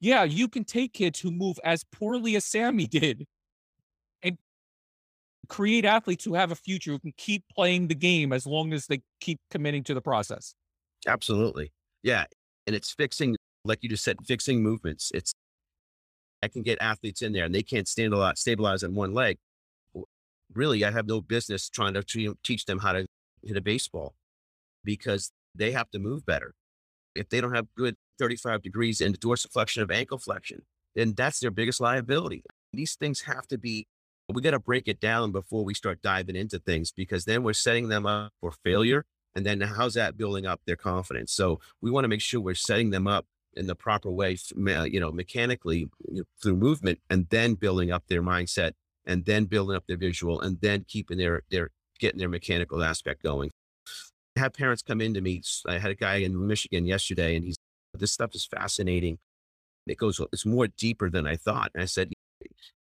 yeah, 0.00 0.24
you 0.24 0.48
can 0.48 0.64
take 0.64 0.92
kids 0.92 1.20
who 1.20 1.30
move 1.30 1.58
as 1.62 1.84
poorly 1.84 2.34
as 2.34 2.44
Sammy 2.44 2.86
did 2.86 3.26
and 4.22 4.36
create 5.48 5.84
athletes 5.84 6.24
who 6.24 6.34
have 6.34 6.50
a 6.50 6.56
future 6.56 6.90
who 6.90 6.98
can 6.98 7.12
keep 7.16 7.44
playing 7.54 7.88
the 7.88 7.94
game 7.94 8.32
as 8.32 8.46
long 8.46 8.72
as 8.72 8.86
they 8.86 9.02
keep 9.20 9.38
committing 9.50 9.84
to 9.84 9.94
the 9.94 10.00
process. 10.00 10.54
Absolutely. 11.06 11.70
Yeah. 12.02 12.24
And 12.66 12.74
it's 12.74 12.92
fixing, 12.92 13.36
like 13.64 13.82
you 13.82 13.88
just 13.88 14.02
said, 14.02 14.16
fixing 14.26 14.62
movements. 14.62 15.12
It's, 15.14 15.32
I 16.42 16.48
can 16.48 16.62
get 16.62 16.78
athletes 16.80 17.22
in 17.22 17.32
there 17.32 17.44
and 17.44 17.54
they 17.54 17.62
can't 17.62 17.86
stand 17.86 18.12
a 18.12 18.16
lot, 18.16 18.38
stabilize 18.38 18.82
on 18.82 18.94
one 18.94 19.14
leg. 19.14 19.38
Really, 20.54 20.84
I 20.84 20.90
have 20.90 21.06
no 21.06 21.20
business 21.20 21.68
trying 21.68 21.94
to 21.94 22.34
teach 22.42 22.64
them 22.64 22.78
how 22.78 22.92
to 22.92 23.06
hit 23.42 23.56
a 23.56 23.60
baseball 23.60 24.14
because 24.84 25.30
they 25.54 25.72
have 25.72 25.90
to 25.90 25.98
move 25.98 26.26
better 26.26 26.54
if 27.14 27.28
they 27.28 27.40
don't 27.40 27.54
have 27.54 27.66
good 27.74 27.96
35 28.18 28.62
degrees 28.62 29.00
in 29.00 29.12
the 29.12 29.18
dorsiflexion 29.18 29.82
of 29.82 29.90
ankle 29.90 30.18
flexion, 30.18 30.62
then 30.94 31.14
that's 31.14 31.40
their 31.40 31.50
biggest 31.50 31.80
liability. 31.80 32.42
These 32.72 32.94
things 32.96 33.22
have 33.22 33.46
to 33.48 33.58
be, 33.58 33.86
we 34.28 34.42
got 34.42 34.52
to 34.52 34.60
break 34.60 34.88
it 34.88 35.00
down 35.00 35.32
before 35.32 35.64
we 35.64 35.74
start 35.74 36.02
diving 36.02 36.36
into 36.36 36.58
things 36.58 36.92
because 36.92 37.24
then 37.24 37.42
we're 37.42 37.52
setting 37.52 37.88
them 37.88 38.06
up 38.06 38.32
for 38.40 38.52
failure. 38.64 39.04
And 39.34 39.46
then 39.46 39.60
how's 39.60 39.94
that 39.94 40.16
building 40.16 40.46
up 40.46 40.60
their 40.66 40.76
confidence? 40.76 41.32
So 41.32 41.60
we 41.80 41.90
want 41.90 42.04
to 42.04 42.08
make 42.08 42.20
sure 42.20 42.40
we're 42.40 42.54
setting 42.54 42.90
them 42.90 43.06
up 43.06 43.26
in 43.54 43.66
the 43.66 43.74
proper 43.74 44.10
way, 44.10 44.36
you 44.56 45.00
know, 45.00 45.12
mechanically 45.12 45.88
through 46.40 46.56
movement 46.56 47.00
and 47.08 47.28
then 47.30 47.54
building 47.54 47.90
up 47.90 48.04
their 48.08 48.22
mindset 48.22 48.72
and 49.10 49.24
then 49.24 49.44
building 49.44 49.76
up 49.76 49.84
their 49.86 49.96
visual 49.96 50.40
and 50.40 50.60
then 50.60 50.84
keeping 50.88 51.18
their, 51.18 51.42
their, 51.50 51.70
getting 51.98 52.18
their 52.18 52.28
mechanical 52.28 52.82
aspect 52.82 53.22
going 53.22 53.50
have 54.36 54.52
parents 54.52 54.82
come 54.82 55.00
in 55.00 55.14
to 55.14 55.20
me. 55.20 55.42
I 55.66 55.78
had 55.78 55.90
a 55.90 55.94
guy 55.94 56.16
in 56.16 56.46
Michigan 56.46 56.86
yesterday, 56.86 57.36
and 57.36 57.44
he's 57.44 57.56
this 57.94 58.12
stuff 58.12 58.34
is 58.34 58.46
fascinating. 58.46 59.18
It 59.86 59.98
goes, 59.98 60.20
it's 60.32 60.46
more 60.46 60.68
deeper 60.68 61.10
than 61.10 61.26
I 61.26 61.36
thought. 61.36 61.72
And 61.74 61.82
I 61.82 61.86
said, 61.86 62.12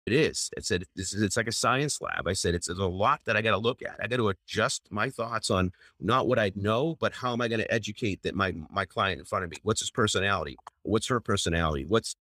it 0.05 0.13
is. 0.13 0.51
I 0.55 0.61
said, 0.61 0.83
this 0.95 1.13
is, 1.13 1.21
it's 1.21 1.37
like 1.37 1.47
a 1.47 1.51
science 1.51 1.99
lab. 2.01 2.27
I 2.27 2.33
said, 2.33 2.53
it's, 2.53 2.69
it's 2.69 2.79
a 2.79 2.85
lot 2.85 3.21
that 3.25 3.35
I 3.35 3.41
got 3.41 3.51
to 3.51 3.57
look 3.57 3.81
at. 3.81 3.95
I 4.01 4.07
got 4.07 4.17
to 4.17 4.29
adjust 4.29 4.83
my 4.91 5.09
thoughts 5.09 5.49
on 5.49 5.71
not 5.99 6.27
what 6.27 6.37
I 6.37 6.51
know, 6.55 6.95
but 6.99 7.13
how 7.13 7.33
am 7.33 7.41
I 7.41 7.47
going 7.47 7.61
to 7.61 7.73
educate 7.73 8.21
that 8.23 8.35
my, 8.35 8.53
my 8.69 8.85
client 8.85 9.19
in 9.19 9.25
front 9.25 9.45
of 9.45 9.49
me? 9.49 9.57
What's 9.63 9.79
his 9.79 9.89
personality? 9.91 10.57
What's 10.83 11.07
her 11.07 11.19
personality? 11.19 11.85
What's, 11.87 12.15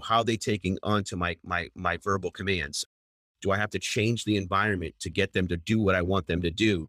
how 0.00 0.18
are 0.18 0.24
they 0.24 0.36
taking 0.36 0.78
onto 0.82 1.16
my, 1.16 1.36
my, 1.44 1.68
my 1.74 1.96
verbal 1.96 2.30
commands? 2.30 2.84
Do 3.42 3.50
I 3.50 3.56
have 3.56 3.70
to 3.70 3.78
change 3.78 4.24
the 4.24 4.36
environment 4.36 4.94
to 5.00 5.10
get 5.10 5.32
them 5.32 5.48
to 5.48 5.56
do 5.56 5.80
what 5.80 5.94
I 5.94 6.02
want 6.02 6.26
them 6.26 6.42
to 6.42 6.50
do? 6.50 6.88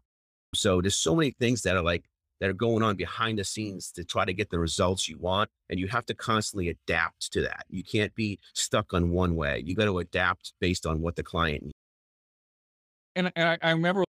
So 0.54 0.80
there's 0.80 0.96
so 0.96 1.14
many 1.14 1.30
things 1.30 1.62
that 1.62 1.76
are 1.76 1.82
like 1.82 2.04
that 2.40 2.50
are 2.50 2.54
going 2.54 2.82
on 2.82 2.96
behind 2.96 3.38
the 3.38 3.44
scenes 3.44 3.92
to 3.92 4.04
try 4.04 4.24
to 4.24 4.34
get 4.34 4.50
the 4.50 4.58
results 4.58 5.08
you 5.08 5.16
want. 5.16 5.48
And 5.70 5.78
you 5.78 5.86
have 5.88 6.04
to 6.06 6.14
constantly 6.14 6.68
adapt 6.68 7.32
to 7.32 7.42
that. 7.42 7.64
You 7.70 7.84
can't 7.84 8.14
be 8.16 8.40
stuck 8.52 8.92
on 8.92 9.10
one 9.10 9.36
way. 9.36 9.62
You 9.64 9.76
got 9.76 9.84
to 9.84 9.98
adapt 10.00 10.52
based 10.60 10.84
on 10.84 11.00
what 11.00 11.14
the 11.14 11.22
client 11.22 11.62
needs. 11.62 11.72
And, 13.14 13.32
and 13.36 13.48
I, 13.48 13.58
I 13.62 13.70
remember 13.70 14.04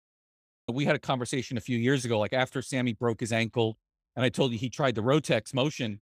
we 0.71 0.85
had 0.85 0.95
a 0.95 0.99
conversation 0.99 1.57
a 1.57 1.61
few 1.61 1.77
years 1.77 2.05
ago, 2.05 2.19
like 2.19 2.33
after 2.33 2.61
Sammy 2.61 2.93
broke 2.93 3.19
his 3.19 3.33
ankle, 3.33 3.77
and 4.15 4.23
I 4.23 4.29
told 4.29 4.51
you 4.53 4.57
he 4.57 4.69
tried 4.69 4.95
the 4.95 5.01
Rotex 5.01 5.53
motion 5.53 5.99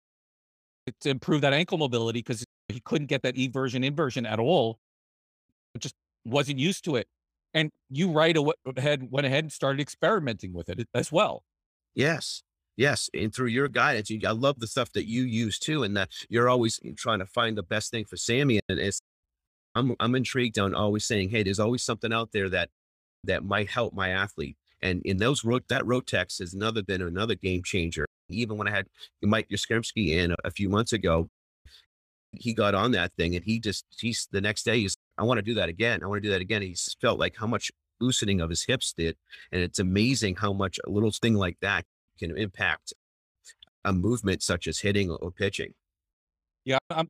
to 1.00 1.10
improve 1.10 1.40
that 1.40 1.52
ankle 1.52 1.78
mobility 1.78 2.20
because 2.20 2.44
he 2.68 2.80
couldn't 2.80 3.06
get 3.06 3.22
that 3.22 3.36
eversion 3.36 3.84
inversion 3.84 4.26
at 4.26 4.38
all. 4.38 4.78
Just 5.78 5.94
wasn't 6.24 6.58
used 6.58 6.84
to 6.84 6.96
it 6.96 7.08
and 7.56 7.72
you 7.88 8.12
right 8.12 8.36
ahead 8.76 9.10
went 9.10 9.26
ahead 9.26 9.44
and 9.44 9.52
started 9.52 9.80
experimenting 9.80 10.52
with 10.52 10.68
it 10.68 10.86
as 10.94 11.10
well. 11.10 11.42
Yes. 11.94 12.42
Yes, 12.78 13.08
and 13.14 13.34
through 13.34 13.46
your 13.46 13.68
guidance, 13.68 14.10
you, 14.10 14.20
I 14.26 14.32
love 14.32 14.60
the 14.60 14.66
stuff 14.66 14.92
that 14.92 15.08
you 15.08 15.22
use 15.22 15.58
too, 15.58 15.82
and 15.82 15.96
that 15.96 16.10
you're 16.28 16.50
always 16.50 16.78
trying 16.94 17.20
to 17.20 17.24
find 17.26 17.56
the 17.56 17.62
best 17.62 17.90
thing 17.90 18.04
for 18.04 18.18
Sammy. 18.18 18.60
And 18.68 18.78
it's, 18.78 19.00
I'm 19.74 19.96
I'm 19.98 20.14
intrigued 20.14 20.58
on 20.58 20.74
always 20.74 21.06
saying, 21.06 21.30
hey, 21.30 21.42
there's 21.42 21.58
always 21.58 21.82
something 21.82 22.12
out 22.12 22.32
there 22.32 22.50
that 22.50 22.68
that 23.24 23.46
might 23.46 23.70
help 23.70 23.94
my 23.94 24.10
athlete. 24.10 24.58
And 24.82 25.00
in 25.06 25.16
those 25.16 25.40
that 25.40 25.84
Rotex 25.84 26.38
has 26.38 26.52
another 26.52 26.82
been 26.82 27.00
another 27.00 27.34
game 27.34 27.62
changer. 27.64 28.04
Even 28.28 28.56
when 28.56 28.68
I 28.68 28.70
had 28.70 28.86
Mike 29.22 29.48
Yastrzemski 29.48 30.10
in 30.10 30.32
a, 30.32 30.36
a 30.44 30.50
few 30.50 30.68
months 30.68 30.92
ago, 30.92 31.28
he 32.32 32.52
got 32.52 32.74
on 32.74 32.90
that 32.92 33.12
thing 33.16 33.34
and 33.34 33.44
he 33.44 33.58
just 33.58 33.84
he's 33.98 34.28
the 34.30 34.40
next 34.40 34.64
day 34.64 34.80
he's 34.80 34.96
I 35.16 35.22
want 35.22 35.38
to 35.38 35.42
do 35.42 35.54
that 35.54 35.68
again. 35.68 36.02
I 36.02 36.06
want 36.06 36.22
to 36.22 36.28
do 36.28 36.32
that 36.32 36.42
again. 36.42 36.62
He's 36.62 36.94
felt 37.00 37.18
like 37.18 37.36
how 37.36 37.46
much 37.46 37.70
loosening 38.00 38.40
of 38.40 38.50
his 38.50 38.64
hips 38.64 38.92
did. 38.96 39.16
And 39.52 39.62
it's 39.62 39.78
amazing 39.78 40.36
how 40.36 40.52
much 40.52 40.78
a 40.86 40.90
little 40.90 41.10
thing 41.10 41.34
like 41.34 41.56
that 41.62 41.84
can 42.18 42.36
impact 42.36 42.92
a 43.84 43.92
movement 43.92 44.42
such 44.42 44.66
as 44.66 44.78
hitting 44.78 45.10
or 45.10 45.30
pitching. 45.30 45.72
Yeah, 46.64 46.78
I'm, 46.90 47.08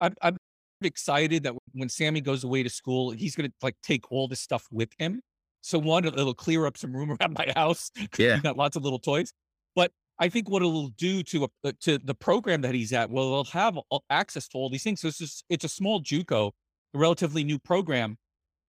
I'm, 0.00 0.14
I'm 0.22 0.36
excited 0.82 1.42
that 1.44 1.54
when 1.72 1.88
Sammy 1.88 2.20
goes 2.20 2.44
away 2.44 2.62
to 2.62 2.70
school, 2.70 3.10
he's 3.10 3.36
going 3.36 3.50
to 3.50 3.54
like 3.62 3.76
take 3.82 4.10
all 4.10 4.26
this 4.26 4.40
stuff 4.40 4.66
with 4.70 4.88
him. 4.98 5.20
So 5.60 5.78
one, 5.78 6.04
it'll 6.04 6.34
clear 6.34 6.66
up 6.66 6.78
some 6.78 6.94
room 6.96 7.10
around 7.20 7.34
my 7.34 7.52
house. 7.54 7.90
Yeah, 8.18 8.38
got 8.38 8.56
lots 8.56 8.76
of 8.76 8.84
little 8.84 8.98
toys. 8.98 9.32
But 9.74 9.90
I 10.18 10.28
think 10.28 10.48
what 10.48 10.62
it'll 10.62 10.88
do 10.88 11.22
to 11.24 11.48
uh, 11.64 11.72
to 11.80 11.98
the 11.98 12.14
program 12.14 12.62
that 12.62 12.74
he's 12.74 12.92
at, 12.92 13.10
well, 13.10 13.30
they'll 13.30 13.44
have 13.52 13.78
access 14.08 14.48
to 14.48 14.58
all 14.58 14.70
these 14.70 14.82
things. 14.82 15.00
So 15.00 15.08
it's 15.08 15.18
just 15.18 15.44
it's 15.48 15.64
a 15.64 15.68
small 15.68 16.00
JUCO, 16.02 16.52
a 16.94 16.98
relatively 16.98 17.44
new 17.44 17.58
program, 17.58 18.16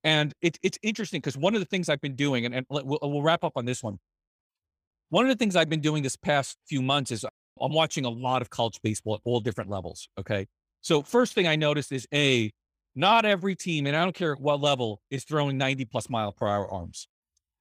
and 0.04 0.34
it, 0.42 0.58
it's 0.62 0.78
interesting 0.84 1.20
because 1.22 1.38
one 1.38 1.56
of 1.56 1.62
the 1.62 1.66
things 1.66 1.90
I've 1.90 2.02
been 2.02 2.16
doing, 2.16 2.46
and, 2.46 2.54
and 2.54 2.66
we'll, 2.70 3.00
we'll 3.02 3.22
wrap 3.22 3.44
up 3.44 3.54
on 3.56 3.66
this 3.66 3.82
one. 3.82 4.00
One 5.10 5.26
of 5.26 5.30
the 5.30 5.38
things 5.38 5.56
I've 5.56 5.70
been 5.70 5.82
doing 5.82 6.04
this 6.04 6.18
past 6.18 6.58
few 6.68 6.82
months 6.82 7.12
is 7.12 7.26
I'm 7.62 7.74
watching 7.74 8.06
a 8.06 8.10
lot 8.10 8.42
of 8.42 8.50
college 8.50 8.80
baseball 8.84 9.16
at 9.16 9.22
all 9.24 9.40
different 9.40 9.70
levels. 9.70 10.10
Okay. 10.20 10.48
So 10.82 11.02
first 11.02 11.34
thing 11.34 11.48
I 11.48 11.56
noticed 11.56 11.92
is 11.92 12.08
a 12.14 12.52
not 12.96 13.26
every 13.26 13.56
team, 13.56 13.86
and 13.86 13.96
I 13.96 14.04
don't 14.04 14.16
care 14.16 14.36
what 14.36 14.60
level, 14.60 15.02
is 15.10 15.24
throwing 15.24 15.58
90 15.58 15.86
plus 15.86 16.10
mile 16.10 16.32
per 16.32 16.48
hour 16.48 16.70
arms. 16.70 17.08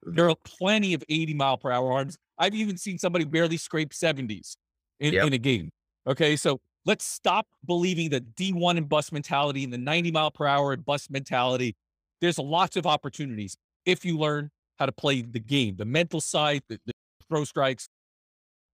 There 0.06 0.28
are 0.30 0.36
plenty 0.44 0.94
of 0.94 1.02
80 1.08 1.34
mile 1.34 1.58
per 1.58 1.70
hour 1.70 1.92
arms. 1.92 2.16
I've 2.38 2.54
even 2.54 2.76
seen 2.76 2.98
somebody 2.98 3.24
barely 3.24 3.56
scrape 3.56 3.90
70s 3.90 4.56
in, 5.00 5.14
yep. 5.14 5.26
in 5.26 5.32
a 5.32 5.38
game. 5.38 5.70
Okay. 6.06 6.36
So 6.36 6.60
let's 6.84 7.04
stop 7.04 7.46
believing 7.66 8.10
the 8.10 8.20
D1 8.20 8.76
and 8.76 8.88
bus 8.88 9.10
mentality 9.10 9.64
and 9.64 9.72
the 9.72 9.78
90 9.78 10.12
mile 10.12 10.30
per 10.30 10.46
hour 10.46 10.72
and 10.72 10.84
bus 10.84 11.10
mentality. 11.10 11.74
There's 12.20 12.38
lots 12.38 12.76
of 12.76 12.86
opportunities 12.86 13.56
if 13.84 14.04
you 14.04 14.16
learn 14.18 14.50
how 14.78 14.86
to 14.86 14.92
play 14.92 15.22
the 15.22 15.40
game, 15.40 15.76
the 15.76 15.84
mental 15.84 16.20
side, 16.20 16.62
the, 16.68 16.78
the 16.86 16.92
throw 17.28 17.44
strikes. 17.44 17.88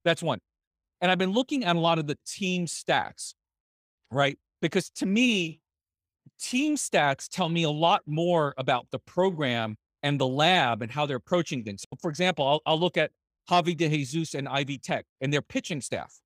That's 0.05 0.23
one. 0.23 0.39
And 1.01 1.11
I've 1.11 1.19
been 1.19 1.33
looking 1.33 1.65
at 1.65 1.77
a 1.77 1.81
lot 1.81 1.99
of 1.99 2.07
the 2.07 2.17
team 2.27 2.67
stats, 2.67 3.35
right? 4.11 4.39
Because 4.61 4.91
to 4.91 5.07
me, 5.07 5.61
team 6.41 6.77
stats 6.77 7.29
tell 7.29 7.49
me 7.49 7.65
a 7.65 7.71
lot 7.71 8.03
more 8.07 8.55
about 8.57 8.87
the 8.91 8.99
program 8.99 9.77
and 10.03 10.21
the 10.21 10.27
lab 10.27 10.83
and 10.83 10.91
how 10.91 11.07
they're 11.07 11.17
approaching 11.17 11.63
things. 11.63 11.83
So 11.83 11.97
for 12.01 12.11
example, 12.11 12.47
I'll, 12.47 12.61
I'll 12.67 12.81
look 12.81 12.97
at 12.97 13.11
Javi 13.51 13.77
De 13.77 13.89
Jesus 13.89 14.35
and 14.35 14.49
Ivy 14.49 14.79
Tech 14.79 15.05
and 15.21 15.33
their 15.33 15.43
pitching 15.43 15.81
staff. 15.81 16.19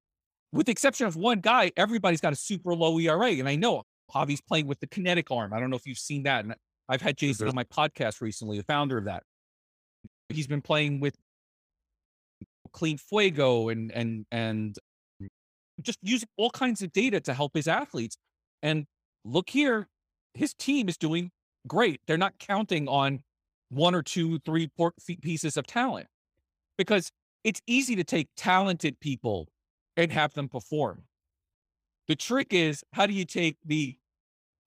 With 0.52 0.66
the 0.66 0.72
exception 0.72 1.06
of 1.06 1.16
one 1.16 1.40
guy, 1.40 1.72
everybody's 1.76 2.20
got 2.20 2.32
a 2.32 2.36
super 2.36 2.74
low 2.74 2.98
ERA. 2.98 3.30
And 3.32 3.48
I 3.48 3.56
know 3.56 3.82
Javi's 4.14 4.40
playing 4.40 4.66
with 4.66 4.80
the 4.80 4.86
kinetic 4.86 5.30
arm. 5.30 5.52
I 5.52 5.60
don't 5.60 5.70
know 5.70 5.76
if 5.76 5.86
you've 5.86 5.98
seen 5.98 6.22
that. 6.24 6.44
And 6.44 6.54
I've 6.88 7.02
had 7.02 7.16
Jason 7.16 7.46
mm-hmm. 7.46 7.50
on 7.50 7.54
my 7.56 7.64
podcast 7.64 8.20
recently, 8.20 8.56
the 8.58 8.64
founder 8.64 8.96
of 8.96 9.04
that. 9.04 9.22
He's 10.28 10.46
been 10.46 10.62
playing 10.62 11.00
with 11.00 11.14
clean 12.72 12.98
fuego 12.98 13.68
and 13.68 13.90
and 13.92 14.26
and 14.30 14.76
just 15.82 15.98
using 16.02 16.28
all 16.36 16.50
kinds 16.50 16.82
of 16.82 16.92
data 16.92 17.20
to 17.20 17.34
help 17.34 17.52
his 17.54 17.68
athletes. 17.68 18.16
And 18.62 18.86
look 19.24 19.50
here, 19.50 19.88
his 20.34 20.54
team 20.54 20.88
is 20.88 20.96
doing 20.96 21.30
great. 21.66 22.00
They're 22.06 22.16
not 22.16 22.38
counting 22.38 22.88
on 22.88 23.20
one 23.68 23.94
or 23.94 24.02
two, 24.02 24.38
three 24.40 24.70
pieces 25.20 25.56
of 25.56 25.66
talent 25.66 26.06
because 26.78 27.10
it's 27.44 27.60
easy 27.66 27.96
to 27.96 28.04
take 28.04 28.28
talented 28.36 29.00
people 29.00 29.48
and 29.96 30.12
have 30.12 30.34
them 30.34 30.48
perform. 30.48 31.04
The 32.08 32.16
trick 32.16 32.48
is 32.50 32.84
how 32.92 33.06
do 33.06 33.12
you 33.12 33.24
take 33.24 33.56
the 33.64 33.96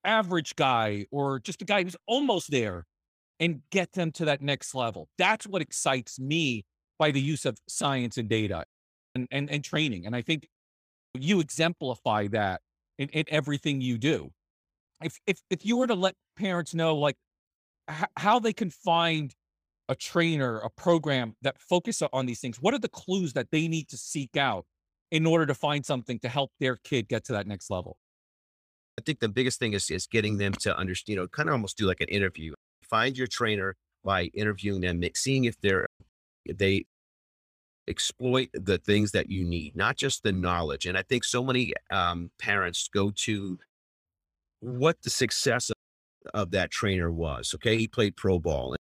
average 0.03 0.55
guy 0.55 1.05
or 1.11 1.39
just 1.39 1.61
a 1.61 1.65
guy 1.65 1.83
who's 1.83 1.95
almost 2.07 2.51
there 2.51 2.85
and 3.39 3.61
get 3.71 3.93
them 3.93 4.11
to 4.13 4.25
that 4.25 4.41
next 4.41 4.75
level? 4.75 5.07
That's 5.17 5.47
what 5.47 5.61
excites 5.61 6.19
me 6.19 6.65
by 6.97 7.11
the 7.11 7.21
use 7.21 7.45
of 7.45 7.57
science 7.67 8.17
and 8.17 8.27
data 8.27 8.65
and, 9.15 9.27
and, 9.31 9.49
and 9.49 9.63
training. 9.63 10.05
And 10.05 10.15
I 10.15 10.21
think 10.21 10.47
you 11.13 11.39
exemplify 11.39 12.27
that 12.27 12.61
in, 12.97 13.09
in 13.09 13.25
everything 13.29 13.81
you 13.81 13.97
do. 13.97 14.31
If, 15.01 15.17
if, 15.25 15.39
if 15.49 15.65
you 15.65 15.77
were 15.77 15.87
to 15.87 15.95
let 15.95 16.15
parents 16.37 16.75
know 16.75 16.97
like 16.97 17.15
how 18.17 18.39
they 18.39 18.53
can 18.53 18.69
find 18.69 19.33
a 19.87 19.95
trainer, 19.95 20.59
a 20.59 20.69
program 20.69 21.35
that 21.41 21.59
focus 21.59 22.01
on 22.13 22.25
these 22.25 22.39
things, 22.39 22.57
what 22.61 22.73
are 22.73 22.79
the 22.79 22.89
clues 22.89 23.33
that 23.33 23.47
they 23.51 23.67
need 23.67 23.89
to 23.89 23.97
seek 23.97 24.37
out 24.37 24.65
in 25.11 25.25
order 25.25 25.45
to 25.45 25.55
find 25.55 25.85
something 25.85 26.19
to 26.19 26.29
help 26.29 26.51
their 26.59 26.77
kid 26.83 27.07
get 27.07 27.25
to 27.25 27.33
that 27.33 27.47
next 27.47 27.69
level? 27.69 27.97
I 28.97 29.01
think 29.01 29.19
the 29.19 29.29
biggest 29.29 29.59
thing 29.59 29.73
is 29.73 29.89
is 29.89 30.07
getting 30.07 30.37
them 30.37 30.53
to 30.61 30.77
understand, 30.77 31.13
you 31.13 31.21
know, 31.21 31.27
kind 31.27 31.49
of 31.49 31.53
almost 31.53 31.77
do 31.77 31.85
like 31.85 32.01
an 32.01 32.09
interview. 32.09 32.53
Find 32.83 33.17
your 33.17 33.27
trainer 33.27 33.75
by 34.03 34.25
interviewing 34.33 34.81
them, 34.81 35.01
seeing 35.15 35.45
if 35.45 35.59
they're 35.61 35.87
they 36.53 36.85
exploit 37.87 38.49
the 38.53 38.77
things 38.77 39.11
that 39.11 39.29
you 39.29 39.43
need, 39.43 39.75
not 39.75 39.97
just 39.97 40.23
the 40.23 40.31
knowledge. 40.31 40.85
And 40.85 40.97
I 40.97 41.01
think 41.01 41.23
so 41.23 41.43
many 41.43 41.73
um, 41.89 42.29
parents 42.37 42.87
go 42.93 43.11
to 43.23 43.57
what 44.59 45.01
the 45.01 45.09
success 45.09 45.69
of, 45.69 45.75
of, 46.33 46.51
that 46.51 46.71
trainer 46.71 47.11
was. 47.11 47.53
Okay, 47.55 47.77
he 47.77 47.87
played 47.87 48.15
pro 48.15 48.39
ball, 48.39 48.75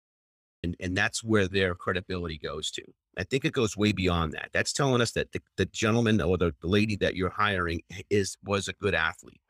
and 0.62 0.76
and 0.80 0.96
that's 0.96 1.22
where 1.22 1.48
their 1.48 1.74
credibility 1.74 2.38
goes 2.38 2.70
to. 2.72 2.82
I 3.18 3.24
think 3.24 3.44
it 3.44 3.52
goes 3.52 3.76
way 3.76 3.92
beyond 3.92 4.32
that. 4.32 4.50
That's 4.52 4.72
telling 4.72 5.00
us 5.00 5.12
that 5.12 5.32
the, 5.32 5.40
the 5.56 5.66
gentleman 5.66 6.20
or 6.20 6.38
the, 6.38 6.52
lady 6.62 6.94
that 6.96 7.16
you're 7.16 7.30
hiring 7.30 7.82
is 8.10 8.36
was 8.44 8.68
a 8.68 8.72
good 8.74 8.94
athlete. 8.94 9.40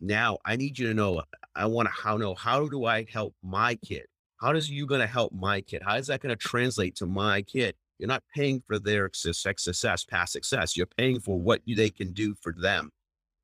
Now 0.00 0.38
I 0.44 0.56
need 0.56 0.78
you 0.78 0.86
to 0.88 0.94
know. 0.94 1.22
I 1.56 1.66
want 1.66 1.88
to 1.88 1.94
how 1.94 2.16
know 2.16 2.34
how 2.34 2.68
do 2.68 2.84
I 2.84 3.06
help 3.10 3.34
my 3.42 3.74
kid? 3.74 4.06
How 4.36 4.52
does 4.52 4.70
you 4.70 4.86
going 4.86 5.00
to 5.00 5.06
help 5.06 5.32
my 5.32 5.60
kid? 5.60 5.82
How 5.84 5.96
is 5.96 6.06
that 6.06 6.20
going 6.20 6.30
to 6.30 6.36
translate 6.36 6.94
to 6.96 7.06
my 7.06 7.42
kid? 7.42 7.74
You're 7.98 8.08
not 8.08 8.22
paying 8.32 8.62
for 8.64 8.78
their 8.78 9.10
success, 9.12 10.04
past 10.04 10.32
success. 10.32 10.76
You're 10.76 10.86
paying 10.86 11.18
for 11.18 11.38
what 11.40 11.62
they 11.66 11.90
can 11.90 12.12
do 12.12 12.36
for 12.40 12.52
them. 12.52 12.90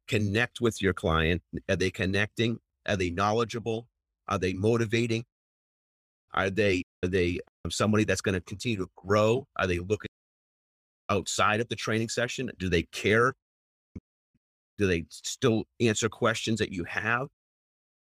Connect 0.07 0.61
with 0.61 0.81
your 0.81 0.93
client. 0.93 1.43
Are 1.69 1.75
they 1.75 1.91
connecting? 1.91 2.61
Are 2.87 2.97
they 2.97 3.11
knowledgeable? 3.11 3.87
Are 4.29 4.39
they 4.39 4.53
motivating? 4.53 5.25
Are 6.33 6.51
they 6.51 6.83
are 7.03 7.09
they 7.09 7.39
um, 7.65 7.71
somebody 7.71 8.05
that's 8.05 8.21
going 8.21 8.35
to 8.35 8.41
continue 8.41 8.79
to 8.79 8.91
grow? 8.97 9.47
Are 9.57 9.67
they 9.67 9.79
looking 9.79 10.09
outside 11.09 11.61
of 11.61 11.69
the 11.69 11.77
training 11.77 12.09
session? 12.09 12.51
Do 12.59 12.69
they 12.69 12.83
care? 12.83 13.35
Do 14.79 14.87
they 14.87 15.05
still 15.09 15.65
answer 15.81 16.09
questions 16.09 16.59
that 16.59 16.73
you 16.73 16.85
have? 16.85 17.29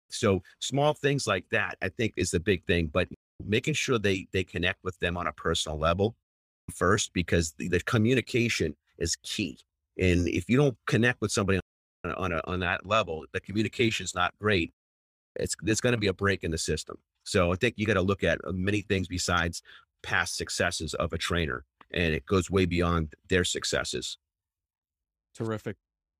So 0.09 0.41
small 0.61 0.93
things 0.93 1.27
like 1.27 1.45
that, 1.51 1.77
I 1.81 1.89
think, 1.89 2.13
is 2.17 2.31
the 2.31 2.39
big 2.39 2.65
thing. 2.65 2.87
But 2.87 3.07
making 3.45 3.75
sure 3.75 3.99
they 3.99 4.27
they 4.31 4.43
connect 4.43 4.83
with 4.83 4.97
them 4.99 5.17
on 5.17 5.27
a 5.27 5.33
personal 5.33 5.77
level 5.77 6.15
first 6.73 7.13
because 7.13 7.53
the, 7.57 7.67
the 7.67 7.81
communication 7.81 8.75
is 8.97 9.15
key. 9.17 9.59
And 9.99 10.27
if 10.27 10.49
you 10.49 10.57
don't 10.57 10.77
connect 10.87 11.21
with 11.21 11.31
somebody 11.31 11.59
on, 12.03 12.11
on, 12.13 12.31
a, 12.31 12.41
on 12.45 12.59
that 12.61 12.85
level, 12.85 13.25
the 13.33 13.39
communication 13.39 14.03
is 14.03 14.15
not 14.15 14.33
great. 14.39 14.73
It's 15.35 15.55
there's 15.61 15.81
going 15.81 15.93
to 15.93 15.99
be 15.99 16.07
a 16.07 16.13
break 16.13 16.43
in 16.43 16.51
the 16.51 16.57
system. 16.57 16.97
So 17.23 17.51
I 17.51 17.55
think 17.55 17.75
you 17.77 17.85
got 17.85 17.93
to 17.93 18.01
look 18.01 18.23
at 18.23 18.39
uh, 18.45 18.51
many 18.51 18.81
things 18.81 19.07
besides 19.07 19.61
past 20.03 20.35
successes 20.35 20.93
of 20.93 21.13
a 21.13 21.17
trainer, 21.17 21.63
and 21.91 22.13
it 22.13 22.25
goes 22.25 22.51
way 22.51 22.65
beyond 22.65 23.13
their 23.29 23.43
successes. 23.43 24.17
Terrific. 25.35 25.77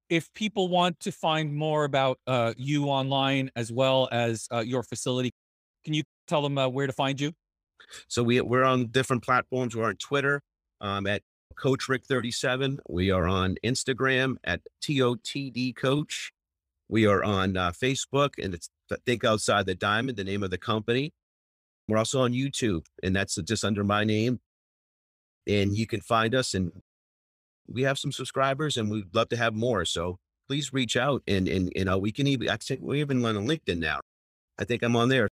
If 0.10 0.34
people 0.34 0.68
want 0.68 1.00
to 1.02 1.12
find 1.12 1.54
more 1.56 1.86
about 1.86 2.20
uh, 2.28 2.54
you 2.58 2.86
online 2.86 3.52
as 3.56 3.72
well 3.72 4.10
as 4.12 4.48
uh, 4.52 4.60
your 4.60 4.84
facility, 4.84 5.32
can 5.86 5.94
you 5.94 6.04
tell 6.28 6.42
them 6.42 6.58
uh, 6.58 6.68
where 6.68 6.88
to 6.88 6.94
find 6.94 7.20
you? 7.20 7.34
So 8.08 8.24
we 8.24 8.42
we're 8.42 8.64
on 8.64 8.88
different 8.88 9.24
platforms. 9.24 9.76
We're 9.76 9.86
on 9.86 9.98
Twitter 9.98 10.42
um, 10.82 11.06
at 11.06 11.22
Coach 11.54 11.88
Rick 11.88 12.06
37. 12.06 12.80
We 12.90 13.12
are 13.12 13.28
on 13.28 13.56
Instagram 13.64 14.36
at 14.44 14.62
TOTD 14.82 15.76
Coach. 15.76 16.32
We 16.90 17.06
are 17.08 17.24
on 17.24 17.58
uh, 17.58 17.72
Facebook 17.72 18.32
and 18.44 18.54
it's 18.54 18.70
Think 19.06 19.24
Outside 19.24 19.66
the 19.66 19.76
Diamond, 19.76 20.18
the 20.18 20.24
name 20.24 20.44
of 20.44 20.52
the 20.52 20.58
company. 20.58 21.12
We're 21.88 21.98
also 21.98 22.22
on 22.22 22.34
YouTube 22.34 22.86
and 23.02 23.16
that's 23.16 23.36
just 23.36 23.66
under 23.66 23.84
my 23.84 24.04
name. 24.04 24.40
And 25.48 25.76
you 25.76 25.88
can 25.88 26.02
find 26.02 26.36
us 26.36 26.54
and 26.54 26.72
we 27.68 27.84
have 27.84 27.98
some 27.98 28.12
subscribers 28.12 28.78
and 28.78 28.92
we'd 28.92 29.14
love 29.14 29.30
to 29.30 29.38
have 29.38 29.54
more. 29.54 29.86
So 29.86 30.18
please 30.48 30.74
reach 30.74 30.96
out 30.96 31.24
and, 31.28 31.48
and, 31.48 31.72
you 31.76 31.86
know, 31.86 31.98
we 31.98 32.12
can 32.12 32.28
even, 32.28 32.50
I 32.50 32.58
think 32.58 32.82
we're 32.82 32.96
even 32.96 33.26
on 33.26 33.36
LinkedIn 33.48 33.80
now. 33.80 34.00
I 34.60 34.66
think 34.66 34.84
I'm 34.84 34.96
on 34.96 35.10
there. 35.10 35.28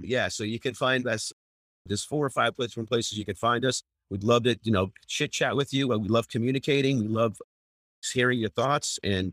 Yeah. 0.00 0.28
So 0.28 0.44
you 0.44 0.58
can 0.58 0.74
find 0.74 1.06
us 1.06 1.32
there's 1.86 2.04
four 2.04 2.24
or 2.24 2.30
five 2.30 2.56
different 2.56 2.88
places 2.88 3.18
you 3.18 3.24
can 3.24 3.36
find 3.36 3.64
us. 3.64 3.82
We'd 4.10 4.24
love 4.24 4.44
to, 4.44 4.58
you 4.62 4.72
know, 4.72 4.92
chit 5.06 5.32
chat 5.32 5.56
with 5.56 5.72
you. 5.74 5.88
We 5.88 6.08
love 6.08 6.28
communicating. 6.28 7.00
We 7.00 7.08
love 7.08 7.38
hearing 8.12 8.38
your 8.38 8.50
thoughts. 8.50 8.98
And 9.02 9.32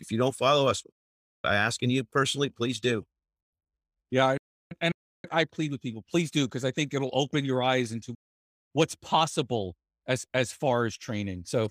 if 0.00 0.10
you 0.10 0.18
don't 0.18 0.34
follow 0.34 0.68
us, 0.68 0.82
by 1.42 1.54
asking 1.54 1.90
you 1.90 2.02
personally, 2.02 2.48
please 2.48 2.80
do. 2.80 3.04
Yeah. 4.10 4.36
And 4.80 4.92
I 5.30 5.44
plead 5.44 5.70
with 5.70 5.80
people, 5.80 6.04
please 6.10 6.30
do, 6.30 6.46
because 6.46 6.64
I 6.64 6.72
think 6.72 6.92
it'll 6.92 7.10
open 7.12 7.44
your 7.44 7.62
eyes 7.62 7.92
into 7.92 8.14
what's 8.72 8.96
possible 8.96 9.76
as 10.06 10.26
as 10.34 10.52
far 10.52 10.86
as 10.86 10.96
training. 10.96 11.44
So, 11.46 11.68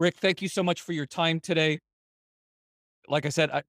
Rick, 0.00 0.16
thank 0.16 0.42
you 0.42 0.48
so 0.48 0.62
much 0.62 0.80
for 0.80 0.92
your 0.92 1.06
time 1.06 1.38
today. 1.38 1.78
Like 3.08 3.26
I 3.26 3.28
said, 3.28 3.50
I, 3.50 3.62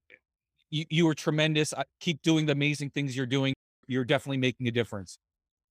you 0.70 0.84
you 0.90 1.06
were 1.06 1.14
tremendous. 1.14 1.72
I, 1.72 1.84
keep 2.00 2.20
doing 2.22 2.46
the 2.46 2.52
amazing 2.52 2.90
things 2.90 3.16
you're 3.16 3.26
doing. 3.26 3.54
You're 3.86 4.04
definitely 4.04 4.38
making 4.38 4.66
a 4.66 4.72
difference. 4.72 5.18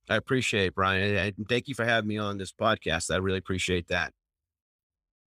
I 0.10 0.16
appreciate 0.16 0.68
it, 0.68 0.76
Brian. 0.76 1.16
And 1.16 1.48
thank 1.48 1.68
you 1.68 1.76
for 1.76 1.86
having 1.86 2.08
me 2.08 2.18
on 2.18 2.38
this 2.38 2.52
podcast. 2.52 3.14
I 3.14 3.18
really 3.18 3.38
appreciate 3.38 3.88
that. 3.88 4.14